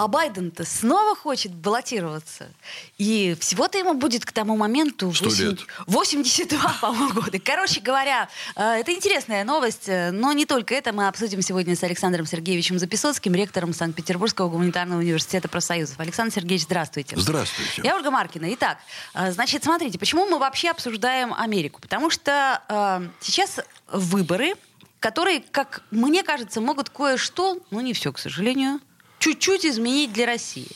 А 0.00 0.08
Байден-то 0.08 0.64
снова 0.64 1.14
хочет 1.14 1.52
баллотироваться. 1.52 2.48
И 2.96 3.36
всего-то 3.38 3.76
ему 3.76 3.92
будет 3.92 4.24
к 4.24 4.32
тому 4.32 4.56
моменту... 4.56 5.12
100 5.12 5.28
лет. 5.44 5.58
82, 5.86 6.76
по-моему, 6.80 7.12
года. 7.20 7.38
Короче 7.38 7.82
говоря, 7.82 8.30
э, 8.56 8.80
это 8.80 8.94
интересная 8.94 9.44
новость, 9.44 9.90
э, 9.90 10.10
но 10.10 10.32
не 10.32 10.46
только 10.46 10.74
это. 10.74 10.94
Мы 10.94 11.06
обсудим 11.06 11.42
сегодня 11.42 11.76
с 11.76 11.82
Александром 11.82 12.24
Сергеевичем 12.24 12.78
Записоцким, 12.78 13.34
ректором 13.34 13.74
Санкт-Петербургского 13.74 14.48
гуманитарного 14.48 15.00
университета 15.00 15.50
профсоюзов. 15.50 16.00
Александр 16.00 16.32
Сергеевич, 16.32 16.64
здравствуйте. 16.64 17.16
Здравствуйте. 17.18 17.82
Я 17.84 17.94
Ольга 17.94 18.10
Маркина. 18.10 18.54
Итак, 18.54 18.78
э, 19.12 19.32
значит, 19.32 19.64
смотрите, 19.64 19.98
почему 19.98 20.24
мы 20.24 20.38
вообще 20.38 20.70
обсуждаем 20.70 21.34
Америку? 21.34 21.78
Потому 21.78 22.08
что 22.08 22.62
э, 22.70 23.06
сейчас 23.20 23.60
выборы, 23.92 24.54
которые, 24.98 25.42
как 25.50 25.82
мне 25.90 26.22
кажется, 26.22 26.62
могут 26.62 26.88
кое-что, 26.88 27.58
ну 27.70 27.80
не 27.80 27.92
все, 27.92 28.14
к 28.14 28.18
сожалению, 28.18 28.80
чуть-чуть 29.20 29.64
изменить 29.64 30.12
для 30.12 30.26
России. 30.26 30.66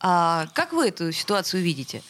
А 0.00 0.46
как 0.54 0.72
вы 0.72 0.88
эту 0.88 1.12
ситуацию 1.12 1.62
видите? 1.62 2.02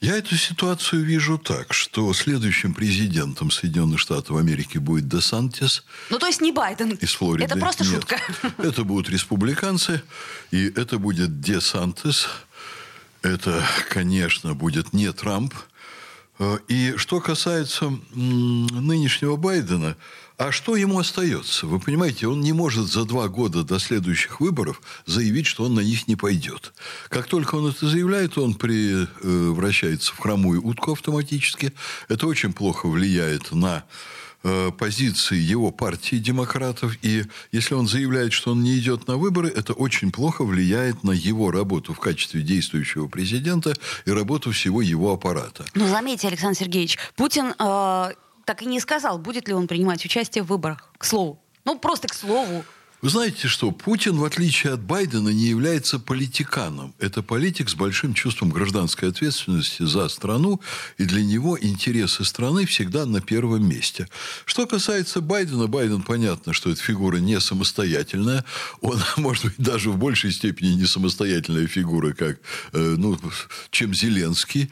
Я 0.00 0.18
эту 0.18 0.36
ситуацию 0.36 1.02
вижу 1.02 1.38
так, 1.38 1.72
что 1.72 2.12
следующим 2.12 2.74
президентом 2.74 3.50
Соединенных 3.50 3.98
Штатов 3.98 4.36
Америки 4.36 4.76
будет 4.76 5.08
Десантис 5.08 5.82
Ну, 6.10 6.18
то 6.18 6.26
есть 6.26 6.42
не 6.42 6.52
Байден. 6.52 6.90
из 6.90 7.14
Флориды. 7.14 7.44
Это 7.46 7.56
просто 7.56 7.84
Нет. 7.84 7.94
шутка. 7.94 8.20
Это 8.58 8.84
будут 8.84 9.08
республиканцы, 9.08 10.02
и 10.50 10.66
это 10.76 10.98
будет 10.98 11.40
Десантис. 11.40 12.28
Это, 13.22 13.64
конечно, 13.88 14.52
будет 14.54 14.92
не 14.92 15.10
Трамп. 15.10 15.54
Э, 16.38 16.58
И 16.68 16.94
что 16.98 17.20
касается 17.20 17.90
нынешнего 18.12 19.36
Байдена, 19.36 19.96
а 20.36 20.50
что 20.50 20.74
ему 20.74 20.98
остается? 20.98 21.66
Вы 21.66 21.78
понимаете, 21.78 22.26
он 22.26 22.40
не 22.40 22.52
может 22.52 22.90
за 22.90 23.04
два 23.04 23.28
года 23.28 23.62
до 23.62 23.78
следующих 23.78 24.40
выборов 24.40 24.82
заявить, 25.06 25.46
что 25.46 25.64
он 25.64 25.74
на 25.74 25.80
них 25.80 26.08
не 26.08 26.16
пойдет. 26.16 26.72
Как 27.08 27.26
только 27.26 27.54
он 27.54 27.68
это 27.68 27.88
заявляет, 27.88 28.36
он 28.36 28.54
превращается 28.54 30.12
в 30.12 30.18
хромую 30.18 30.64
утку 30.64 30.92
автоматически. 30.92 31.72
Это 32.08 32.26
очень 32.26 32.52
плохо 32.52 32.88
влияет 32.88 33.52
на 33.52 33.84
э, 34.42 34.72
позиции 34.76 35.38
его 35.38 35.70
партии 35.70 36.16
демократов. 36.16 36.96
И 37.02 37.24
если 37.52 37.74
он 37.74 37.86
заявляет, 37.86 38.32
что 38.32 38.52
он 38.52 38.62
не 38.62 38.76
идет 38.76 39.06
на 39.06 39.16
выборы, 39.16 39.48
это 39.48 39.72
очень 39.72 40.10
плохо 40.10 40.44
влияет 40.44 41.04
на 41.04 41.12
его 41.12 41.52
работу 41.52 41.94
в 41.94 42.00
качестве 42.00 42.42
действующего 42.42 43.06
президента 43.06 43.72
и 44.04 44.10
работу 44.10 44.50
всего 44.50 44.82
его 44.82 45.12
аппарата. 45.12 45.64
Ну, 45.74 45.86
заметьте, 45.86 46.26
Александр 46.26 46.58
Сергеевич, 46.58 46.98
Путин 47.14 47.54
э, 47.56 48.12
так 48.44 48.62
и 48.62 48.66
не 48.66 48.80
сказал, 48.80 49.18
будет 49.18 49.48
ли 49.48 49.54
он 49.54 49.66
принимать 49.66 50.04
участие 50.04 50.44
в 50.44 50.48
выборах. 50.48 50.90
К 50.98 51.04
слову. 51.04 51.40
Ну, 51.64 51.78
просто 51.78 52.08
к 52.08 52.14
слову. 52.14 52.64
Вы 53.04 53.10
знаете 53.10 53.48
что? 53.48 53.70
Путин, 53.70 54.16
в 54.16 54.24
отличие 54.24 54.72
от 54.72 54.80
Байдена, 54.80 55.28
не 55.28 55.44
является 55.44 55.98
политиканом. 55.98 56.94
Это 56.98 57.22
политик 57.22 57.68
с 57.68 57.74
большим 57.74 58.14
чувством 58.14 58.48
гражданской 58.48 59.10
ответственности 59.10 59.82
за 59.84 60.08
страну, 60.08 60.62
и 60.96 61.04
для 61.04 61.22
него 61.22 61.58
интересы 61.60 62.24
страны 62.24 62.64
всегда 62.64 63.04
на 63.04 63.20
первом 63.20 63.68
месте. 63.68 64.08
Что 64.46 64.66
касается 64.66 65.20
Байдена, 65.20 65.66
Байден, 65.66 66.00
понятно, 66.00 66.54
что 66.54 66.70
эта 66.70 66.80
фигура 66.80 67.18
не 67.18 67.38
самостоятельная. 67.40 68.42
Он, 68.80 68.98
может 69.18 69.44
быть, 69.44 69.58
даже 69.58 69.90
в 69.90 69.98
большей 69.98 70.32
степени 70.32 70.68
не 70.68 70.86
самостоятельная 70.86 71.66
фигура, 71.66 72.14
как, 72.14 72.38
э, 72.72 72.94
ну, 72.96 73.20
чем 73.70 73.92
Зеленский. 73.92 74.70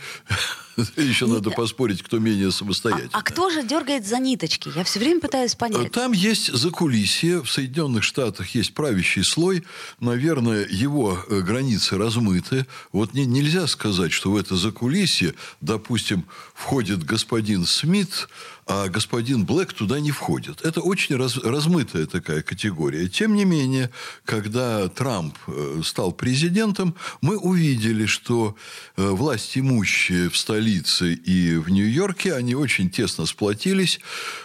Еще 0.96 1.26
надо 1.26 1.50
поспорить, 1.50 2.02
кто 2.02 2.18
менее 2.18 2.48
А, 2.48 2.52
самостоятельный. 2.52 3.10
а 3.12 3.22
кто 3.22 3.50
же 3.50 3.62
дергает 3.62 4.06
за 4.06 4.18
ниточки? 4.18 4.70
Я 4.74 4.84
все 4.84 4.98
время 5.00 5.20
пытаюсь 5.20 5.55
понять. 5.55 5.92
Там 5.92 6.12
есть 6.12 6.52
закулисье. 6.52 7.42
В 7.42 7.50
Соединенных 7.50 8.02
Штатах 8.05 8.55
есть 8.55 8.74
правящий 8.74 9.24
слой. 9.24 9.64
Наверное, 10.00 10.66
его 10.68 11.22
э, 11.28 11.40
границы 11.40 11.98
размыты. 11.98 12.66
Вот 12.92 13.14
не- 13.14 13.27
нельзя 13.27 13.66
сказать, 13.66 14.12
что 14.12 14.30
в 14.32 14.36
это 14.36 14.56
закулисье, 14.56 15.34
допустим, 15.61 16.24
входит 16.55 17.05
господин 17.05 17.66
Смит, 17.66 18.28
а 18.66 18.88
господин 18.88 19.44
Блэк 19.44 19.72
туда 19.74 19.98
не 19.98 20.12
входит. 20.12 20.62
Это 20.64 20.80
очень 20.80 21.16
раз- 21.16 21.36
размытая 21.36 22.06
такая 22.06 22.42
категория. 22.42 23.08
Тем 23.08 23.34
не 23.34 23.44
менее, 23.44 23.90
когда 24.24 24.88
Трамп 24.88 25.36
э, 25.48 25.80
стал 25.84 26.12
президентом, 26.12 26.94
мы 27.20 27.36
увидели, 27.36 28.06
что 28.06 28.56
э, 28.96 29.08
власть 29.08 29.58
имущие 29.58 30.30
в 30.30 30.36
столице 30.62 31.14
и 31.14 31.56
в 31.56 31.70
Нью-Йорке, 31.70 32.34
они 32.34 32.55
очень 32.55 32.89
тесно 32.89 33.27
сплотились, 33.27 33.98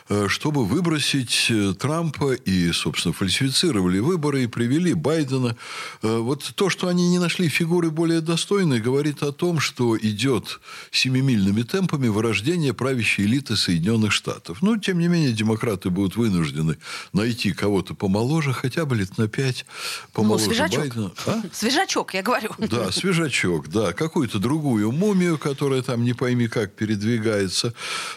э, 0.09 0.28
чтобы 0.28 0.66
выбросить 0.66 1.47
э, 1.50 1.73
Трампа 1.79 2.33
и, 2.33 2.72
собственно, 2.72 3.13
фальсифицировали 3.13 4.00
выборы 4.00 4.44
и 4.44 4.47
привели 4.47 4.94
Байдена. 4.95 5.55
Э, 6.01 6.17
Вот 6.17 6.53
то, 6.55 6.69
что 6.69 6.88
они 6.88 7.09
не 7.09 7.19
нашли 7.19 7.50
фигуры 7.50 7.91
более 7.91 8.22
достойной, 8.22 8.79
говорит 8.79 9.22
о 9.22 9.31
том, 9.31 9.59
что 9.59 9.95
идет 9.95 10.59
семимильными 10.91 11.61
темпами 11.61 12.07
вырождение 12.07 12.73
правящей 12.73 13.25
элиты 13.25 13.55
Соединенных 13.55 14.11
Штатов. 14.11 14.63
Но, 14.63 14.78
тем 14.78 14.97
не 14.99 15.07
менее, 15.07 15.34
демократы 15.34 15.89
будут 15.91 16.16
вынуждены 16.16 16.78
найти 17.13 17.51
кого-то 17.53 17.94
помоложе, 17.94 18.53
хотя 18.53 18.85
бы 18.85 18.95
лет 18.95 19.17
на 19.19 19.28
пять 19.28 19.66
Ну, 19.67 20.23
помоложе 20.23 20.45
свежачок. 20.45 20.79
Байдена. 20.79 21.11
А? 21.28 21.44
Свежачок, 21.53 22.13
я 22.16 22.23
говорю. 22.23 22.49
Да, 22.57 22.91
свежачок, 22.91 23.67
да, 23.69 23.94
какую-то 23.94 24.39
другую 24.39 24.91
мумию, 24.91 25.38
которая 25.38 25.81
там 25.84 26.06
не 26.07 26.13
пойми 26.13 26.47
как 26.47 26.73
передвигается. 26.73 27.73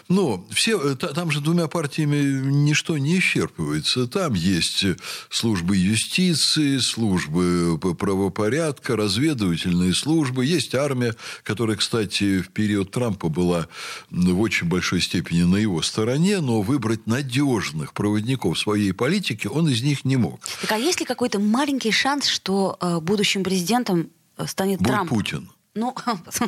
Но 0.09 0.45
все, 0.51 0.79
э, 0.79 0.95
та- 0.95 1.13
там 1.13 1.29
же 1.31 1.41
двумя 1.41 1.67
партиями 1.67 2.41
ничто 2.49 2.97
не 2.97 3.19
исчерпывается. 3.19 4.07
Там 4.07 4.33
есть 4.33 4.83
э, 4.85 4.95
службы 5.29 5.75
юстиции, 5.77 6.77
службы 6.79 7.77
п- 7.79 7.93
правопорядка, 7.93 8.95
разведывательные 8.95 9.93
службы, 9.93 10.45
есть 10.45 10.73
армия, 10.73 11.15
которая, 11.43 11.75
кстати, 11.77 12.41
в 12.41 12.49
период 12.49 12.91
Трампа 12.91 13.27
была 13.29 13.67
в 14.09 14.39
очень 14.39 14.67
большой 14.67 15.01
степени 15.01 15.43
на 15.43 15.57
его 15.57 15.81
стороне, 15.81 16.39
но 16.39 16.61
выбрать 16.61 17.07
надежных 17.07 17.93
проводников 17.93 18.57
своей 18.57 18.93
политики 18.93 19.47
он 19.47 19.67
из 19.69 19.81
них 19.83 20.05
не 20.05 20.17
мог. 20.17 20.39
Так 20.61 20.71
а 20.71 20.77
есть 20.77 20.99
ли 21.01 21.05
какой-то 21.05 21.39
маленький 21.39 21.91
шанс, 21.91 22.27
что 22.27 22.77
э, 22.79 22.99
будущим 23.01 23.43
президентом 23.43 24.09
э, 24.37 24.47
станет 24.47 24.79
Будет 24.79 24.87
Трамп? 24.87 25.09
Путин. 25.09 25.49
Ну, 25.73 25.95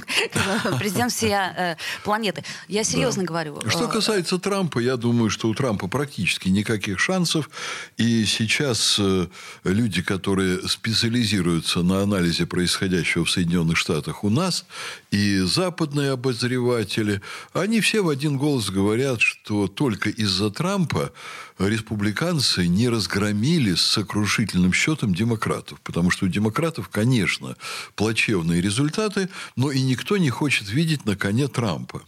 президент 0.79 1.13
всей 1.13 1.31
э, 1.31 1.78
планеты. 2.03 2.44
Я 2.67 2.84
серьезно 2.84 3.23
говорю. 3.23 3.61
Что 3.69 3.85
Э, 3.85 3.88
касается 3.88 4.38
Трампа, 4.38 4.79
я 4.79 4.97
думаю, 4.97 5.29
что 5.29 5.47
у 5.47 5.53
Трампа 5.53 5.88
практически 5.88 6.50
никаких 6.50 7.00
шансов. 7.00 7.50
И 7.95 8.25
сейчас 8.25 8.97
э, 9.00 9.28
люди, 9.63 10.01
которые 10.01 10.67
специализируются 10.67 11.84
на 11.84 12.01
анализе 12.01 12.45
происходящего 12.45 13.23
в 13.23 13.31
Соединенных 13.31 13.78
Штатах 13.78 14.25
у 14.25 14.29
нас, 14.29 14.66
и 15.11 15.40
западные 15.40 16.11
обозреватели, 16.11 17.22
они 17.53 17.79
все 17.79 18.01
в 18.01 18.09
один 18.09 18.38
голос 18.38 18.69
говорят, 18.69 19.22
что 19.22 19.67
только 19.67 20.09
из-за 20.09 20.50
Трампа 20.50 21.13
республиканцы 21.59 22.68
не 22.68 22.90
разгромили 22.90 23.75
с 23.75 23.81
сокрушительным 23.81 24.74
счетом 24.74 25.14
демократов. 25.14 25.80
Потому 25.81 26.12
что 26.12 26.25
у 26.25 26.30
демократов, 26.30 26.90
конечно, 26.90 27.56
плачевные 27.96 28.62
результаты, 28.62 29.30
но 29.56 29.72
и 29.72 29.81
никто 29.81 30.18
не 30.18 30.30
хочет 30.30 30.69
видеть 30.69 31.06
на 31.06 31.16
коне 31.16 31.47
Трампа. 31.47 32.03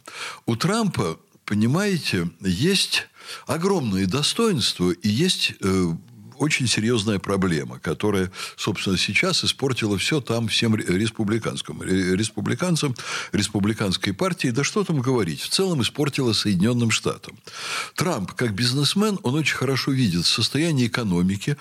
У 0.46 0.56
Трампа, 0.56 1.20
понимаете, 1.46 2.30
есть 2.42 3.08
огромные 3.48 4.08
достоинства 4.08 4.92
и 4.92 5.10
есть 5.10 5.54
э, 5.62 5.94
очень 6.38 6.68
серьезная 6.68 7.20
проблема, 7.20 7.80
которая, 7.80 8.32
собственно, 8.58 8.98
сейчас 8.98 9.44
испортила 9.44 9.98
все 9.98 10.22
там 10.22 10.48
всем 10.48 10.76
ре- 10.76 10.86
республиканским, 10.86 11.82
ре- 11.82 12.16
республиканцам, 12.16 12.96
республиканской 13.32 14.14
партии. 14.14 14.50
Да 14.50 14.64
что 14.64 14.84
там 14.84 15.02
говорить, 15.02 15.42
в 15.42 15.50
целом 15.50 15.82
испортила 15.82 16.34
Соединенным 16.34 16.92
Штатам. 16.92 17.38
Трамп, 17.96 18.34
как 18.34 18.54
бизнесмен, 18.54 19.20
он 19.24 19.36
очень 19.36 19.56
хорошо 19.56 19.92
видит 19.92 20.26
состояние 20.26 20.88
экономики. 20.88 21.58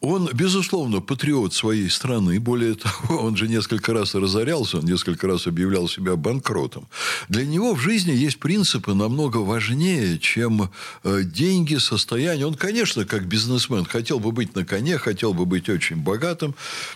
Он, 0.00 0.28
безусловно, 0.32 1.00
патриот 1.00 1.54
своей 1.54 1.88
страны. 1.88 2.38
Более 2.38 2.74
того, 2.74 3.18
он 3.22 3.36
же 3.36 3.48
несколько 3.48 3.92
раз 3.92 4.14
разорялся, 4.14 4.78
он 4.78 4.84
несколько 4.84 5.26
раз 5.26 5.46
объявлял 5.46 5.88
себя 5.88 6.16
банкротом. 6.16 6.86
Для 7.28 7.46
него 7.46 7.74
в 7.74 7.80
жизни 7.80 8.12
есть 8.12 8.38
принципы 8.38 8.94
намного 8.94 9.38
важнее, 9.38 10.18
чем 10.18 10.70
э, 11.02 11.22
деньги, 11.24 11.76
состояние. 11.76 12.46
Он, 12.46 12.54
конечно, 12.54 13.04
как 13.04 13.26
бизнесмен 13.26 13.84
хотел 13.84 14.15
хотел 14.16 14.20
бы 14.20 14.32
быть 14.32 14.54
на 14.54 14.64
коне, 14.64 14.98
хотел 14.98 15.34
бы 15.34 15.44
быть 15.44 15.68
очень 15.68 15.96
богатым. 15.96 16.54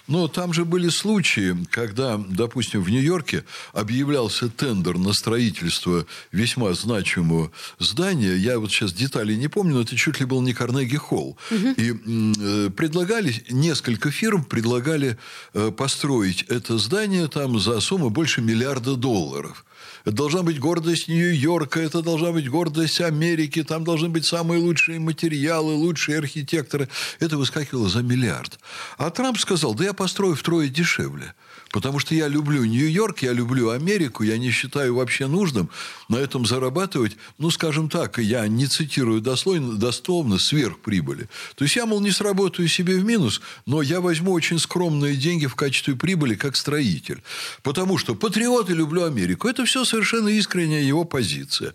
Но 0.09 0.29
там 0.29 0.53
же 0.53 0.65
были 0.65 0.89
случаи, 0.91 1.57
когда, 1.71 2.17
допустим, 2.17 2.83
в 2.83 2.91
Нью-Йорке 2.91 3.45
объявлялся 3.73 4.49
тендер 4.49 4.99
на 4.99 5.13
строительство 5.13 6.07
весьма 6.33 6.73
значимого 6.73 7.51
здания. 7.79 8.37
Я 8.37 8.59
вот 8.59 8.71
сейчас 8.71 8.93
деталей 8.93 9.37
не 9.37 9.49
помню, 9.49 9.75
но 9.75 9.81
это 9.83 9.97
чуть 9.97 10.21
ли 10.21 10.27
был 10.27 10.43
не 10.43 10.55
Карнеги 10.55 10.97
Холл. 10.97 11.37
Угу. 11.51 11.69
И 11.77 11.93
э, 11.93 12.71
предлагали, 12.71 13.35
несколько 13.51 14.11
фирм 14.11 14.45
предлагали 14.45 15.17
э, 15.55 15.71
построить 15.71 16.45
это 16.49 16.79
здание 16.79 17.29
там 17.29 17.61
за 17.61 17.81
сумму 17.81 18.11
больше 18.11 18.41
миллиарда 18.41 18.97
долларов. 18.97 19.65
Это 20.05 20.17
должна 20.17 20.43
быть 20.43 20.59
гордость 20.59 21.09
Нью-Йорка, 21.09 21.81
это 21.81 22.03
должна 22.03 22.33
быть 22.33 22.49
гордость 22.49 23.01
Америки, 23.01 23.63
там 23.63 23.85
должны 23.85 24.09
быть 24.09 24.25
самые 24.25 24.61
лучшие 24.61 24.99
материалы, 24.99 25.75
лучшие 25.75 26.19
архитекторы. 26.19 26.89
Это 27.19 27.37
выскакивало 27.37 27.89
за 27.89 28.03
миллиард. 28.03 28.59
А 28.97 29.11
Трамп 29.11 29.39
сказал, 29.39 29.75
да 29.75 29.85
я 29.85 29.93
построю 29.93 30.35
втрое 30.35 30.69
дешевле. 30.69 31.35
Потому 31.71 32.01
что 32.01 32.15
я 32.15 32.27
люблю 32.27 32.65
Нью-Йорк, 32.65 33.23
я 33.23 33.33
люблю 33.33 33.71
Америку, 33.71 34.25
я 34.25 34.39
не 34.39 34.51
считаю 34.51 34.97
вообще 34.97 35.29
нужным 35.29 35.71
на 36.09 36.17
этом 36.17 36.45
зарабатывать, 36.45 37.17
ну, 37.39 37.51
скажем 37.51 37.89
так, 37.89 38.19
я 38.19 38.47
не 38.49 38.67
цитирую 38.67 39.21
дословно, 39.21 39.77
дословно 39.77 40.39
сверхприбыли. 40.39 41.29
То 41.55 41.65
есть 41.65 41.77
я, 41.77 41.87
мол, 41.87 42.01
не 42.01 42.11
сработаю 42.11 42.67
себе 42.67 42.99
в 42.99 43.05
минус, 43.05 43.41
но 43.67 43.83
я 43.83 44.01
возьму 44.01 44.33
очень 44.33 44.59
скромные 44.59 45.15
деньги 45.15 45.47
в 45.47 45.55
качестве 45.55 45.95
прибыли 45.95 46.35
как 46.35 46.57
строитель. 46.57 47.23
Потому 47.63 47.99
что 47.99 48.17
патриот 48.17 48.69
и 48.71 48.75
люблю 48.75 49.05
Америку. 49.05 49.47
Это 49.47 49.65
все 49.65 49.85
совершенно 49.85 50.29
искренняя 50.29 50.83
его 50.83 51.05
позиция. 51.05 51.75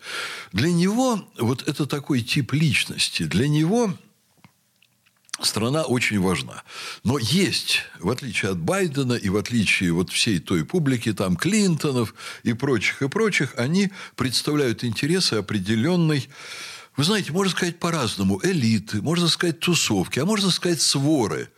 Для 0.52 0.72
него 0.72 1.26
вот 1.38 1.64
это 1.68 1.86
такой 1.86 2.22
тип 2.22 2.52
личности. 2.52 3.24
Для 3.24 3.48
него 3.48 3.94
страна 5.56 5.84
очень 5.84 6.20
важна. 6.20 6.64
Но 7.06 7.18
есть, 7.18 7.84
в 8.02 8.10
отличие 8.10 8.52
от 8.52 8.58
Байдена 8.58 9.14
и 9.14 9.30
в 9.30 9.38
отличие 9.38 9.94
вот 9.94 10.10
всей 10.10 10.40
той 10.40 10.66
публики, 10.66 11.14
там 11.14 11.38
Клинтонов 11.38 12.14
и 12.44 12.52
прочих, 12.52 13.02
и 13.02 13.08
прочих, 13.08 13.54
они 13.56 13.90
представляют 14.18 14.84
интересы 14.84 15.36
определенной 15.36 16.28
вы 16.98 17.04
знаете, 17.04 17.34
можно 17.34 17.52
сказать 17.52 17.78
по-разному. 17.78 18.40
Элиты, 18.42 19.02
можно 19.02 19.28
сказать 19.28 19.60
тусовки, 19.60 20.20
а 20.20 20.26
можно 20.26 20.50
сказать 20.50 20.82
своры– 20.82 21.50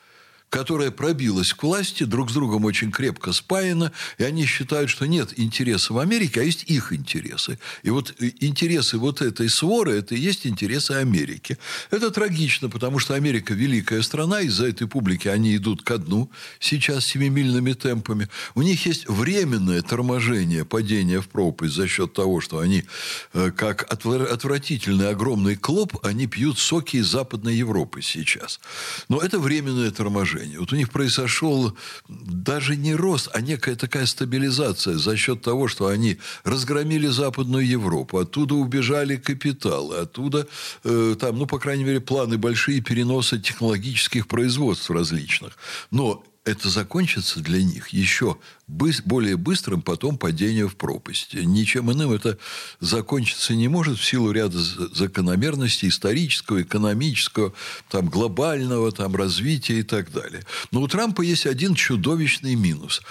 которая 0.49 0.91
пробилась 0.91 1.53
к 1.53 1.63
власти, 1.63 2.03
друг 2.03 2.31
с 2.31 2.33
другом 2.33 2.65
очень 2.65 2.91
крепко 2.91 3.33
спаяна, 3.33 3.91
и 4.17 4.23
они 4.23 4.45
считают, 4.45 4.89
что 4.89 5.05
нет 5.05 5.37
интересов 5.37 5.97
Америки, 5.97 6.39
а 6.39 6.43
есть 6.43 6.63
их 6.67 6.93
интересы. 6.93 7.59
И 7.83 7.89
вот 7.89 8.15
э, 8.19 8.31
интересы 8.39 8.97
вот 8.97 9.21
этой 9.21 9.49
своры, 9.49 9.97
это 9.97 10.15
и 10.15 10.19
есть 10.19 10.47
интересы 10.47 10.91
Америки. 10.91 11.57
Это 11.91 12.11
трагично, 12.11 12.69
потому 12.69 12.99
что 12.99 13.13
Америка 13.13 13.53
великая 13.53 14.01
страна, 14.01 14.41
из-за 14.41 14.67
этой 14.67 14.87
публики 14.87 15.27
они 15.27 15.55
идут 15.55 15.83
ко 15.83 15.97
дну 15.97 16.31
сейчас 16.59 17.05
семимильными 17.05 17.73
темпами. 17.73 18.29
У 18.55 18.61
них 18.61 18.85
есть 18.85 19.07
временное 19.09 19.81
торможение 19.81 20.63
падения 20.63 21.19
в 21.19 21.27
пропасть 21.27 21.73
за 21.75 21.87
счет 21.87 22.13
того, 22.13 22.39
что 22.39 22.59
они, 22.59 22.85
э, 23.33 23.51
как 23.51 23.83
отвратительный 23.91 25.09
огромный 25.09 25.57
клоп, 25.57 25.97
они 26.03 26.27
пьют 26.27 26.57
соки 26.57 26.97
из 26.97 27.07
Западной 27.07 27.55
Европы 27.55 28.01
сейчас. 28.01 28.61
Но 29.09 29.19
это 29.19 29.39
временное 29.39 29.91
торможение 29.91 30.36
положении. 30.37 30.57
Вот 30.57 30.73
у 30.73 30.75
них 30.75 30.89
произошел 30.89 31.77
даже 32.07 32.75
не 32.75 32.95
рост, 32.95 33.29
а 33.33 33.41
некая 33.41 33.75
такая 33.75 34.05
стабилизация 34.05 34.97
за 34.97 35.17
счет 35.17 35.41
того, 35.41 35.67
что 35.67 35.87
они 35.87 36.17
разгромили 36.43 37.07
Западную 37.07 37.67
Европу, 37.67 38.17
оттуда 38.17 38.55
убежали 38.55 39.17
капиталы, 39.17 39.97
оттуда, 39.97 40.47
э, 40.83 41.15
там, 41.19 41.37
ну, 41.37 41.45
по 41.45 41.59
крайней 41.59 41.83
мере, 41.83 41.99
планы 41.99 42.37
большие 42.37 42.81
переноса 42.81 43.37
технологических 43.37 44.27
производств 44.27 44.89
различных. 44.89 45.57
Но 45.91 46.23
это 46.47 46.69
закончится 46.69 47.41
для 47.41 47.61
них 47.61 47.89
еще 47.89 48.37
более 48.67 49.35
быстрым 49.35 49.81
потом 49.81 50.17
падением 50.17 50.69
в 50.69 50.75
пропасть. 50.75 51.33
Ничем 51.33 51.91
иным 51.91 52.11
это 52.11 52.37
закончиться 52.79 53.53
не 53.53 53.67
может 53.67 53.99
в 53.99 54.05
силу 54.05 54.31
ряда 54.31 54.57
закономерностей 54.59 55.89
исторического, 55.89 56.61
экономического, 56.61 57.53
там, 57.89 58.07
глобального 58.07 58.91
там, 58.91 59.15
развития 59.15 59.79
и 59.79 59.83
так 59.83 60.11
далее. 60.11 60.43
Но 60.71 60.81
у 60.81 60.87
Трампа 60.87 61.21
есть 61.21 61.45
один 61.45 61.75
чудовищный 61.75 62.55
минус. 62.55 63.01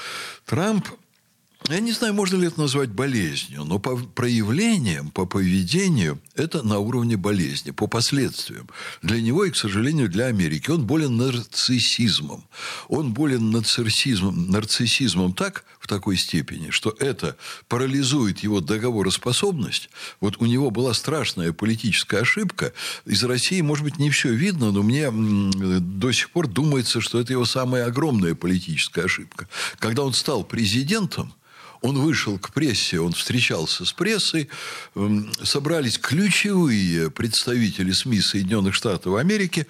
Трамп 0.46 0.88
я 1.68 1.80
не 1.80 1.92
знаю, 1.92 2.14
можно 2.14 2.36
ли 2.36 2.46
это 2.46 2.60
назвать 2.60 2.90
болезнью, 2.90 3.64
но 3.64 3.78
по 3.78 3.96
проявлениям, 3.96 5.10
по 5.10 5.26
поведению 5.26 6.20
это 6.34 6.62
на 6.62 6.78
уровне 6.78 7.16
болезни, 7.16 7.72
по 7.72 7.88
последствиям. 7.88 8.68
Для 9.02 9.20
него 9.20 9.44
и, 9.44 9.50
к 9.50 9.56
сожалению, 9.56 10.08
для 10.08 10.26
Америки. 10.26 10.70
Он 10.70 10.86
болен 10.86 11.16
нарциссизмом. 11.16 12.44
Он 12.88 13.12
болен 13.12 13.50
нарциссизмом, 13.50 14.48
нарциссизмом 14.50 15.32
так, 15.32 15.64
такой 15.86 16.16
степени, 16.16 16.70
что 16.70 16.94
это 16.98 17.36
парализует 17.68 18.40
его 18.40 18.60
договороспособность. 18.60 19.90
Вот 20.20 20.36
у 20.38 20.46
него 20.46 20.70
была 20.70 20.94
страшная 20.94 21.52
политическая 21.52 22.20
ошибка. 22.20 22.72
Из 23.04 23.22
России, 23.24 23.60
может 23.60 23.84
быть, 23.84 23.98
не 23.98 24.10
все 24.10 24.32
видно, 24.32 24.72
но 24.72 24.82
мне 24.82 25.10
до 25.10 26.12
сих 26.12 26.30
пор 26.30 26.46
думается, 26.46 27.00
что 27.00 27.20
это 27.20 27.32
его 27.32 27.44
самая 27.44 27.86
огромная 27.86 28.34
политическая 28.34 29.04
ошибка. 29.04 29.48
Когда 29.78 30.02
он 30.02 30.12
стал 30.12 30.44
президентом, 30.44 31.34
он 31.82 31.98
вышел 31.98 32.38
к 32.38 32.52
прессе, 32.52 33.00
он 33.00 33.12
встречался 33.12 33.84
с 33.84 33.92
прессой, 33.92 34.48
собрались 35.42 35.98
ключевые 35.98 37.10
представители 37.10 37.92
СМИ 37.92 38.20
Соединенных 38.20 38.74
Штатов 38.74 39.16
Америки, 39.16 39.66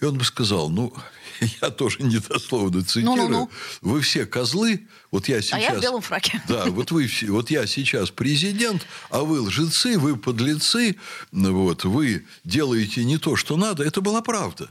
и 0.00 0.04
он 0.04 0.18
бы 0.18 0.24
сказал, 0.24 0.70
ну, 0.70 0.92
я 1.62 1.70
тоже 1.70 2.02
не 2.02 2.18
дословно 2.18 2.82
цитирую, 2.82 3.16
ну, 3.16 3.28
ну, 3.28 3.28
ну. 3.28 3.50
вы 3.80 4.00
все 4.00 4.26
козлы, 4.26 4.86
вот 5.10 5.28
я 5.28 5.40
сейчас... 5.40 5.58
А 5.58 5.62
я 5.62 5.74
в 5.74 5.80
белом 5.80 6.02
фраке. 6.02 6.42
Да, 6.48 6.66
вот 6.66 6.90
вы 6.90 7.06
все, 7.06 7.30
вот 7.30 7.50
я 7.50 7.66
сейчас 7.66 8.10
президент, 8.10 8.86
а 9.10 9.22
вы 9.22 9.40
лжецы, 9.40 9.98
вы 9.98 10.16
подлецы, 10.16 10.96
вот, 11.32 11.84
вы 11.84 12.26
делаете 12.44 13.04
не 13.04 13.18
то, 13.18 13.36
что 13.36 13.56
надо, 13.56 13.82
это 13.84 14.00
была 14.00 14.22
правда. 14.22 14.70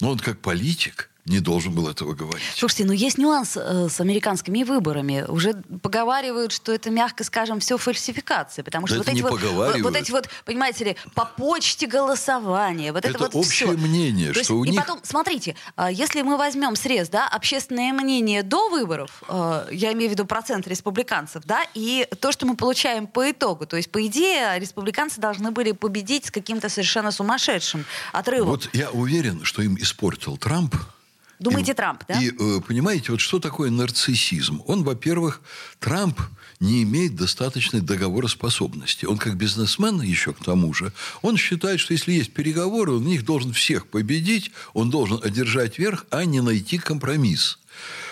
Но 0.00 0.10
он 0.10 0.18
как 0.18 0.40
политик– 0.40 1.10
не 1.26 1.40
должен 1.40 1.74
был 1.74 1.88
этого 1.88 2.12
говорить. 2.12 2.42
Слушайте, 2.54 2.84
но 2.84 2.92
ну 2.92 2.98
есть 2.98 3.16
нюанс 3.16 3.56
э, 3.56 3.88
с 3.88 3.98
американскими 4.00 4.62
выборами. 4.62 5.24
Уже 5.26 5.54
поговаривают, 5.82 6.52
что 6.52 6.72
это, 6.72 6.90
мягко 6.90 7.24
скажем, 7.24 7.60
все 7.60 7.78
фальсификация. 7.78 8.62
Потому 8.62 8.86
что 8.86 8.96
да 8.96 9.04
вот, 9.04 9.08
эти 9.08 9.22
вот, 9.22 9.80
вот 9.82 9.96
эти 9.96 10.10
вот, 10.10 10.28
понимаете 10.44 10.84
ли, 10.84 10.96
по 11.14 11.24
почте 11.24 11.86
голосования, 11.86 12.92
вот 12.92 13.06
это, 13.06 13.10
это 13.10 13.18
вот 13.18 13.34
общее 13.34 13.70
все. 13.70 13.78
мнение, 13.78 14.28
То 14.28 14.32
что 14.32 14.40
есть, 14.40 14.50
у 14.50 14.64
и 14.64 14.70
них... 14.70 14.80
потом, 14.80 15.00
смотрите, 15.02 15.56
э, 15.78 15.88
если 15.90 16.20
мы 16.20 16.36
возьмем 16.36 16.76
срез, 16.76 17.08
да, 17.08 17.26
общественное 17.26 17.92
мнение 17.94 18.42
до 18.42 18.68
выборов, 18.68 19.22
э, 19.28 19.68
я 19.72 19.92
имею 19.94 20.10
в 20.10 20.12
виду 20.12 20.26
процент 20.26 20.68
республиканцев, 20.68 21.44
да, 21.46 21.62
и 21.72 22.06
то, 22.20 22.32
что 22.32 22.44
мы 22.44 22.54
получаем 22.54 23.06
по 23.06 23.30
итогу. 23.30 23.66
То 23.66 23.78
есть, 23.78 23.90
по 23.90 24.06
идее, 24.06 24.58
республиканцы 24.58 25.22
должны 25.22 25.52
были 25.52 25.72
победить 25.72 26.26
с 26.26 26.30
каким-то 26.30 26.68
совершенно 26.68 27.10
сумасшедшим 27.10 27.86
отрывом. 28.12 28.48
Вот 28.48 28.68
я 28.74 28.90
уверен, 28.90 29.42
что 29.44 29.62
им 29.62 29.76
испортил 29.76 30.36
Трамп, 30.36 30.74
Думаете, 31.38 31.72
и, 31.72 31.74
Трамп, 31.74 32.04
да? 32.08 32.20
И, 32.20 32.30
э, 32.30 32.60
понимаете, 32.66 33.12
вот 33.12 33.20
что 33.20 33.38
такое 33.38 33.70
нарциссизм? 33.70 34.62
Он, 34.66 34.84
во-первых, 34.84 35.40
Трамп 35.80 36.20
не 36.60 36.82
имеет 36.82 37.16
достаточной 37.16 37.80
договороспособности. 37.80 39.06
Он 39.06 39.18
как 39.18 39.36
бизнесмен 39.36 40.00
еще 40.00 40.32
к 40.32 40.44
тому 40.44 40.72
же, 40.72 40.92
он 41.22 41.36
считает, 41.36 41.80
что 41.80 41.92
если 41.92 42.12
есть 42.12 42.32
переговоры, 42.32 42.92
он 42.92 43.04
в 43.04 43.06
них 43.06 43.24
должен 43.24 43.52
всех 43.52 43.86
победить, 43.86 44.50
он 44.72 44.90
должен 44.90 45.20
одержать 45.22 45.78
верх, 45.78 46.06
а 46.10 46.24
не 46.24 46.40
найти 46.40 46.78
компромисс. 46.78 47.58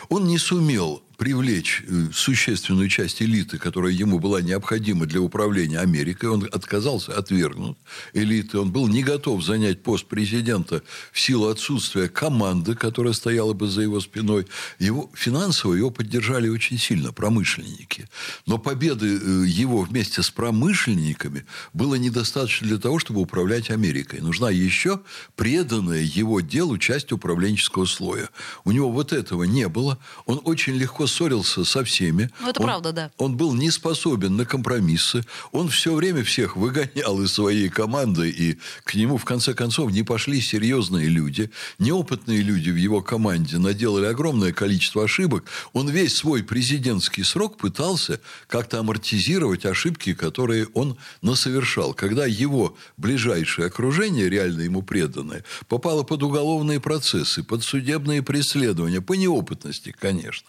Он 0.09 0.27
не 0.27 0.39
сумел 0.39 1.03
привлечь 1.23 1.85
э, 1.87 2.07
существенную 2.13 2.89
часть 2.89 3.23
элиты, 3.23 3.57
которая 3.57 3.93
ему 3.93 4.19
была 4.19 4.43
необходима 4.43 5.07
для 5.07 5.21
управления 5.21 5.79
Америкой. 5.79 6.31
Он 6.31 6.49
отказался, 6.51 7.17
отвергнут 7.17 7.79
элиты. 8.13 8.59
Он 8.59 8.73
был 8.73 8.89
не 8.89 9.05
готов 9.05 9.45
занять 9.45 9.85
пост 9.85 10.07
президента 10.07 10.83
в 11.13 11.21
силу 11.21 11.47
отсутствия 11.47 12.09
команды, 12.09 12.75
которая 12.75 13.13
стояла 13.13 13.53
бы 13.53 13.69
за 13.69 13.83
его 13.83 14.01
спиной. 14.01 14.49
Его, 14.81 15.13
финансово 15.15 15.75
его 15.75 15.93
поддержали 15.93 16.49
очень 16.49 16.77
сильно 16.77 17.13
промышленники. 17.13 18.09
Но 18.47 18.59
победы 18.59 19.07
э, 19.07 19.45
его 19.47 19.83
вместе 19.83 20.25
с 20.25 20.31
промышленниками 20.33 21.47
было 21.73 21.95
недостаточно 21.95 22.67
для 22.67 22.79
того, 22.79 22.99
чтобы 22.99 23.21
управлять 23.21 23.71
Америкой. 23.71 24.23
Нужна 24.23 24.51
еще 24.51 25.01
преданная 25.37 26.03
его 26.03 26.41
делу 26.41 26.79
часть 26.79 27.13
управленческого 27.13 27.85
слоя. 27.85 28.29
У 28.65 28.73
него 28.73 28.91
вот 28.91 29.13
этого 29.13 29.45
не 29.45 29.69
было. 29.69 29.99
Он 30.27 30.41
очень 30.43 30.75
легко 30.75 31.07
ссорился 31.13 31.65
со 31.65 31.85
всеми. 31.85 32.31
Ну, 32.41 32.49
это 32.49 32.61
он, 32.61 32.67
правда, 32.67 32.93
да. 32.93 33.11
Он 33.19 33.37
был 33.37 33.55
не 33.55 33.71
способен 33.71 34.37
на 34.37 34.45
компромиссы. 34.45 35.25
Он 35.53 35.69
все 35.69 35.95
время 35.95 36.25
всех 36.25 36.57
выгонял 36.57 37.21
из 37.23 37.33
своей 37.33 37.69
команды. 37.69 38.31
И 38.31 38.59
к 38.85 38.95
нему, 38.95 39.17
в 39.19 39.25
конце 39.25 39.55
концов, 39.55 39.93
не 39.93 40.03
пошли 40.03 40.41
серьезные 40.41 41.09
люди. 41.09 41.51
Неопытные 41.79 42.41
люди 42.43 42.71
в 42.71 42.77
его 42.77 43.03
команде 43.03 43.59
наделали 43.59 44.07
огромное 44.07 44.53
количество 44.53 45.05
ошибок. 45.05 45.45
Он 45.73 45.89
весь 45.89 46.17
свой 46.17 46.43
президентский 46.43 47.23
срок 47.23 47.59
пытался 47.59 48.21
как-то 48.49 48.81
амортизировать 48.81 49.67
ошибки, 49.67 50.15
которые 50.15 50.67
он 50.75 50.97
насовершал. 51.21 51.95
Когда 51.95 52.27
его 52.27 52.77
ближайшее 52.97 53.67
окружение, 53.67 54.29
реально 54.31 54.63
ему 54.63 54.83
преданное, 54.83 55.45
попало 55.69 56.03
под 56.03 56.23
уголовные 56.23 56.81
процессы, 56.81 57.43
под 57.43 57.63
судебные 57.63 58.23
преследования, 58.23 59.01
по 59.01 59.15
неопытности, 59.15 59.95
конечно. 59.99 60.49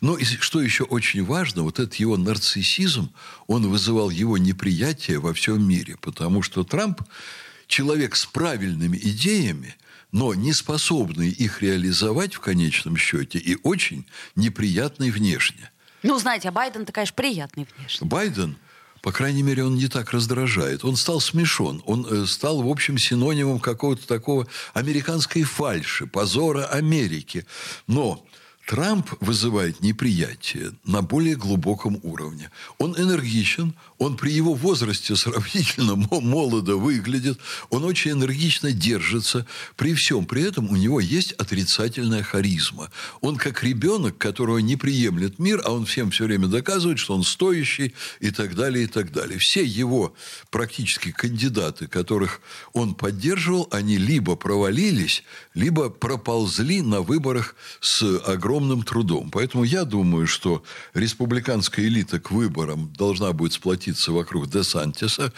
Но 0.00 0.16
и 0.16 0.24
что 0.24 0.62
еще 0.62 0.84
очень 0.84 1.24
важно, 1.24 1.62
вот 1.62 1.78
этот 1.78 1.94
его 1.96 2.16
нарциссизм, 2.16 3.12
он 3.46 3.68
вызывал 3.68 4.10
его 4.10 4.38
неприятие 4.38 5.18
во 5.18 5.34
всем 5.34 5.66
мире, 5.66 5.96
потому 6.00 6.42
что 6.42 6.64
Трамп 6.64 7.02
человек 7.66 8.16
с 8.16 8.26
правильными 8.26 8.96
идеями, 8.96 9.76
но 10.10 10.34
не 10.34 10.52
способный 10.52 11.28
их 11.28 11.62
реализовать 11.62 12.34
в 12.34 12.40
конечном 12.40 12.96
счете 12.96 13.38
и 13.38 13.58
очень 13.62 14.06
неприятный 14.36 15.10
внешне. 15.10 15.70
Ну, 16.02 16.18
знаете, 16.18 16.48
а 16.48 16.52
Байден-то, 16.52 16.92
конечно, 16.92 17.14
приятный 17.14 17.66
внешне. 17.76 18.08
Байден– 18.08 18.56
по 19.02 19.12
крайней 19.12 19.42
мере, 19.42 19.64
он 19.64 19.76
не 19.76 19.88
так 19.88 20.10
раздражает. 20.12 20.84
Он 20.84 20.96
стал 20.96 21.20
смешон. 21.20 21.82
Он 21.86 22.06
э, 22.08 22.26
стал, 22.26 22.62
в 22.62 22.68
общем, 22.68 22.98
синонимом 22.98 23.58
какого-то 23.58 24.06
такого 24.06 24.46
американской 24.74 25.42
фальши, 25.42 26.06
позора 26.06 26.66
Америки. 26.66 27.46
Но 27.86 28.24
Трамп 28.66 29.10
вызывает 29.18 29.80
неприятие 29.80 30.72
на 30.84 31.02
более 31.02 31.34
глубоком 31.34 31.98
уровне. 32.04 32.50
Он 32.78 32.94
энергичен, 32.96 33.74
он 33.98 34.16
при 34.16 34.32
его 34.32 34.54
возрасте 34.54 35.16
сравнительно 35.16 35.96
молодо 35.96 36.76
выглядит, 36.76 37.40
он 37.70 37.84
очень 37.84 38.12
энергично 38.12 38.70
держится. 38.70 39.44
При 39.76 39.94
всем 39.94 40.24
при 40.24 40.42
этом 40.42 40.70
у 40.70 40.76
него 40.76 41.00
есть 41.00 41.32
отрицательная 41.32 42.22
харизма. 42.22 42.92
Он 43.20 43.36
как 43.36 43.64
ребенок, 43.64 44.16
которого 44.18 44.58
не 44.58 44.76
приемлет 44.76 45.40
мир, 45.40 45.60
а 45.64 45.72
он 45.72 45.84
всем 45.84 46.12
все 46.12 46.26
время 46.26 46.46
доказывает, 46.46 47.00
что 47.00 47.14
он 47.14 47.24
стоящий 47.24 47.92
и 48.20 48.30
так 48.30 48.54
далее, 48.54 48.84
и 48.84 48.86
так 48.86 49.10
далее. 49.10 49.38
Все 49.40 49.64
его 49.64 50.14
практически 50.50 51.10
кандидаты, 51.10 51.88
которых 51.88 52.40
он 52.72 52.94
поддерживал, 52.94 53.66
они 53.72 53.96
либо 53.96 54.36
провалились, 54.36 55.24
либо 55.54 55.90
проползли 55.90 56.82
на 56.82 57.00
выборах 57.00 57.56
с 57.80 58.02
огромным 58.20 58.49
трудом. 58.84 59.30
Поэтому 59.30 59.64
я 59.64 59.84
думаю, 59.84 60.26
что 60.26 60.62
республиканская 60.94 61.86
элита 61.86 62.18
к 62.18 62.30
выборам 62.30 62.92
должна 62.96 63.32
будет 63.32 63.52
сплотиться 63.52 64.12
вокруг 64.12 64.50
Десантиса. 64.50 65.32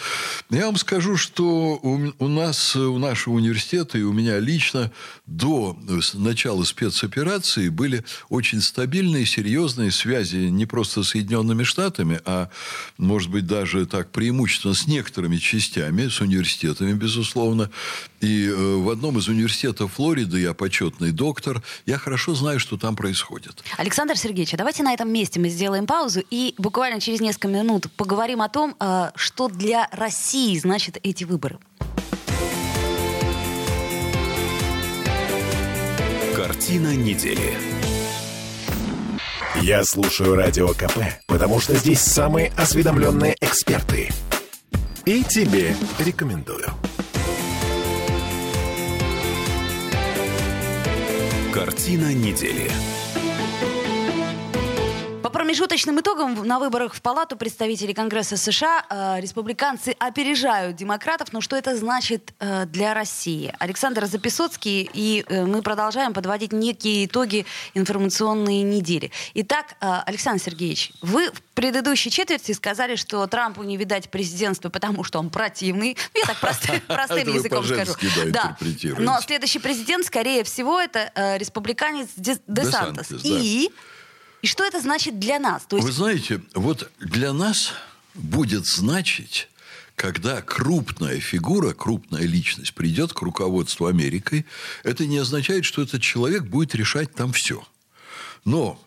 Я 0.50 0.66
вам 0.66 0.76
скажу, 0.76 1.16
что 1.16 1.78
у, 1.82 2.12
у 2.18 2.28
нас, 2.28 2.74
у 2.76 2.98
нашего 2.98 3.34
университета 3.34 3.98
и 3.98 4.02
у 4.02 4.12
меня 4.12 4.38
лично 4.38 4.90
до 5.26 5.76
начала 6.14 6.64
спецоперации 6.64 7.68
были 7.68 8.04
очень 8.28 8.60
стабильные, 8.62 9.26
серьезные 9.26 9.90
связи 9.90 10.48
не 10.48 10.66
просто 10.66 11.02
с 11.02 11.10
Соединенными 11.10 11.64
Штатами, 11.64 12.20
а, 12.24 12.48
может 12.98 13.30
быть, 13.30 13.46
даже 13.46 13.86
так 13.86 14.10
преимущественно 14.10 14.74
с 14.74 14.86
некоторыми 14.86 15.36
частями, 15.36 16.08
с 16.08 16.20
университетами, 16.20 16.92
безусловно. 16.92 17.70
И 18.20 18.46
э, 18.46 18.54
в 18.54 18.88
одном 18.88 19.18
из 19.18 19.28
университетов 19.28 19.94
Флориды 19.94 20.40
я 20.40 20.54
почетный 20.54 21.10
доктор. 21.10 21.62
Я 21.86 21.98
хорошо 21.98 22.34
знаю, 22.34 22.60
что 22.60 22.78
там 22.78 22.94
происходит. 23.02 23.64
Александр 23.78 24.16
Сергеевич, 24.16 24.54
а 24.54 24.56
давайте 24.56 24.84
на 24.84 24.94
этом 24.94 25.12
месте 25.12 25.40
мы 25.40 25.48
сделаем 25.48 25.86
паузу 25.86 26.22
и 26.30 26.54
буквально 26.56 27.00
через 27.00 27.20
несколько 27.20 27.48
минут 27.48 27.90
поговорим 27.96 28.40
о 28.40 28.48
том, 28.48 28.76
э, 28.78 29.10
что 29.16 29.48
для 29.48 29.88
России 29.90 30.56
значит 30.56 30.98
эти 31.02 31.24
выборы. 31.24 31.58
Картина 36.36 36.94
недели. 36.94 37.58
Я 39.60 39.84
слушаю 39.84 40.36
Радио 40.36 40.68
КП, 40.68 40.98
потому 41.26 41.60
что 41.60 41.74
здесь 41.74 42.00
самые 42.00 42.52
осведомленные 42.56 43.36
эксперты. 43.40 44.10
И 45.04 45.24
тебе 45.24 45.74
рекомендую. 45.98 46.70
Картина 51.64 52.12
недели 52.12 52.68
промежуточным 55.52 56.00
итогам 56.00 56.46
на 56.46 56.58
выборах 56.58 56.94
в 56.94 57.02
Палату 57.02 57.36
представителей 57.36 57.92
Конгресса 57.92 58.38
США 58.38 58.86
э, 58.88 59.20
республиканцы 59.20 59.94
опережают 59.98 60.76
демократов. 60.76 61.34
Но 61.34 61.42
что 61.42 61.56
это 61.56 61.76
значит 61.76 62.32
э, 62.40 62.64
для 62.64 62.94
России? 62.94 63.54
Александр 63.58 64.06
Записоцкий, 64.06 64.88
и 64.94 65.22
э, 65.28 65.44
мы 65.44 65.60
продолжаем 65.60 66.14
подводить 66.14 66.52
некие 66.52 67.04
итоги 67.04 67.44
информационной 67.74 68.62
недели. 68.62 69.10
Итак, 69.34 69.74
э, 69.82 69.86
Александр 70.06 70.42
Сергеевич, 70.42 70.92
вы 71.02 71.30
в 71.30 71.42
предыдущей 71.52 72.10
четверти 72.10 72.52
сказали, 72.52 72.96
что 72.96 73.26
Трампу 73.26 73.62
не 73.62 73.76
видать 73.76 74.10
президентства, 74.10 74.70
потому 74.70 75.04
что 75.04 75.18
он 75.18 75.28
противный. 75.28 75.98
Ну, 76.14 76.20
я 76.20 76.26
так 76.26 76.40
простым 76.86 77.28
языком 77.28 77.62
скажу. 77.62 77.92
Да. 78.28 78.56
Но 78.96 79.20
следующий 79.20 79.58
президент, 79.58 80.06
скорее 80.06 80.44
всего, 80.44 80.80
это 80.80 81.12
э, 81.14 81.36
республиканец 81.36 82.08
Десантос. 82.16 83.08
И 83.22 83.70
и 84.42 84.46
что 84.46 84.64
это 84.64 84.80
значит 84.80 85.18
для 85.18 85.38
нас? 85.38 85.64
То 85.66 85.76
есть... 85.76 85.86
Вы 85.88 85.92
знаете, 85.92 86.42
вот 86.54 86.90
для 87.00 87.32
нас 87.32 87.72
будет 88.14 88.66
значить 88.66 89.48
когда 89.94 90.40
крупная 90.40 91.20
фигура, 91.20 91.74
крупная 91.74 92.22
личность 92.22 92.74
придет 92.74 93.12
к 93.12 93.22
руководству 93.22 93.86
Америкой, 93.86 94.46
это 94.82 95.06
не 95.06 95.18
означает, 95.18 95.64
что 95.64 95.82
этот 95.82 96.02
человек 96.02 96.44
будет 96.44 96.74
решать 96.74 97.14
там 97.14 97.32
все. 97.32 97.62
Но 98.44 98.82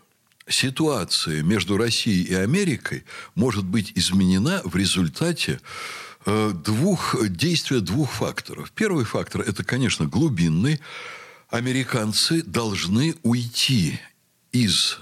ситуация 0.48 1.42
между 1.42 1.78
Россией 1.78 2.24
и 2.24 2.34
Америкой 2.34 3.06
может 3.34 3.64
быть 3.64 3.94
изменена 3.96 4.62
в 4.66 4.76
результате 4.76 5.62
э, 6.26 6.52
двух, 6.54 7.16
действия 7.30 7.80
двух 7.80 8.12
факторов. 8.12 8.72
Первый 8.72 9.06
фактор– 9.06 9.42
это, 9.48 9.64
конечно, 9.64 10.06
глубинный. 10.06 10.82
Американцы 11.50 12.44
должны 12.44 13.16
уйти 13.24 14.00
из 14.52 15.00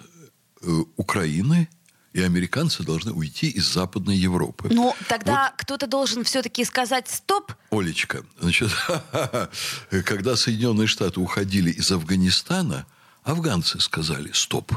Украины 0.95 1.69
и 2.13 2.21
американцы 2.21 2.83
должны 2.83 3.11
уйти 3.11 3.49
из 3.49 3.71
Западной 3.73 4.15
Европы. 4.15 4.69
Но 4.71 4.95
тогда 5.09 5.49
вот. 5.51 5.61
кто-то 5.61 5.87
должен 5.87 6.23
все-таки 6.23 6.63
сказать 6.63 7.09
«стоп». 7.09 7.51
Олечка, 7.71 8.23
значит, 8.39 8.69
когда 10.05 10.35
Соединенные 10.35 10.87
Штаты 10.87 11.19
уходили 11.19 11.71
из 11.71 11.91
Афганистана, 11.91 12.85
афганцы 13.23 13.79
сказали 13.79 14.31
«стоп». 14.31 14.71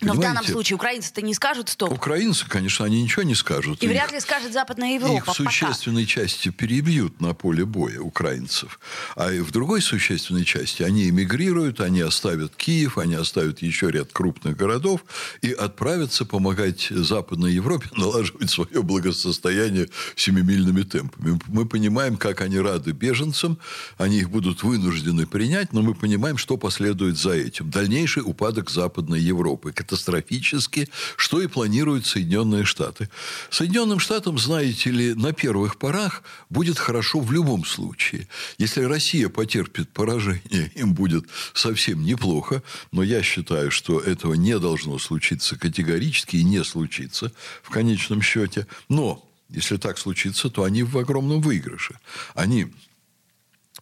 Но 0.00 0.14
в 0.14 0.20
данном 0.20 0.44
случае 0.44 0.76
украинцы-то 0.76 1.22
не 1.22 1.34
скажут 1.34 1.68
стоп. 1.68 1.92
Украинцы, 1.92 2.46
конечно, 2.48 2.84
они 2.84 3.02
ничего 3.02 3.22
не 3.22 3.34
скажут. 3.34 3.82
И 3.82 3.86
их, 3.86 3.92
вряд 3.92 4.12
ли 4.12 4.20
скажет 4.20 4.52
Западная 4.52 4.94
Европа. 4.94 5.16
Их 5.16 5.26
в 5.26 5.32
существенной 5.32 6.02
пока. 6.02 6.12
части 6.12 6.50
перебьют 6.50 7.20
на 7.20 7.34
поле 7.34 7.64
боя 7.64 8.00
украинцев. 8.00 8.78
А 9.16 9.28
в 9.28 9.50
другой 9.50 9.82
существенной 9.82 10.44
части 10.44 10.82
они 10.82 11.08
эмигрируют, 11.08 11.80
они 11.80 12.00
оставят 12.00 12.54
Киев, 12.54 12.98
они 12.98 13.14
оставят 13.14 13.60
еще 13.60 13.90
ряд 13.90 14.12
крупных 14.12 14.56
городов 14.56 15.04
и 15.42 15.52
отправятся 15.52 16.24
помогать 16.24 16.88
Западной 16.90 17.52
Европе 17.52 17.88
налаживать 17.96 18.50
свое 18.50 18.82
благосостояние 18.82 19.88
семимильными 20.14 20.82
темпами. 20.82 21.40
Мы 21.48 21.66
понимаем, 21.66 22.16
как 22.16 22.40
они 22.40 22.58
рады 22.60 22.92
беженцам, 22.92 23.58
они 23.96 24.18
их 24.18 24.30
будут 24.30 24.62
вынуждены 24.62 25.26
принять, 25.26 25.72
но 25.72 25.82
мы 25.82 25.94
понимаем, 25.94 26.36
что 26.36 26.56
последует 26.56 27.18
за 27.18 27.32
этим. 27.32 27.70
Дальнейший 27.70 28.22
упадок 28.24 28.70
Западной 28.70 29.20
Европы 29.20 29.72
катастрофически, 29.88 30.88
что 31.16 31.40
и 31.40 31.46
планируют 31.46 32.06
Соединенные 32.06 32.64
Штаты. 32.64 33.08
Соединенным 33.50 33.98
Штатам, 33.98 34.38
знаете 34.38 34.90
ли, 34.90 35.14
на 35.14 35.32
первых 35.32 35.78
порах 35.78 36.22
будет 36.50 36.78
хорошо 36.78 37.20
в 37.20 37.32
любом 37.32 37.64
случае. 37.64 38.28
Если 38.58 38.82
Россия 38.82 39.30
потерпит 39.30 39.88
поражение, 39.90 40.70
им 40.74 40.94
будет 40.94 41.24
совсем 41.54 42.04
неплохо, 42.04 42.62
но 42.92 43.02
я 43.02 43.22
считаю, 43.22 43.70
что 43.70 43.98
этого 43.98 44.34
не 44.34 44.58
должно 44.58 44.98
случиться 44.98 45.58
категорически 45.58 46.36
и 46.36 46.44
не 46.44 46.62
случится 46.64 47.32
в 47.62 47.70
конечном 47.70 48.20
счете. 48.20 48.66
Но 48.90 49.24
если 49.48 49.78
так 49.78 49.98
случится, 49.98 50.50
то 50.50 50.64
они 50.64 50.82
в 50.82 50.98
огромном 50.98 51.40
выигрыше. 51.40 51.98
Они 52.34 52.66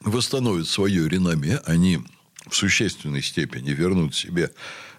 восстановят 0.01 0.69
свое 0.69 1.09
реноме, 1.09 1.57
они 1.67 2.01
в 2.49 2.55
существенной 2.55 3.23
степени 3.23 3.71
вернут 3.71 4.15
себе 4.15 4.53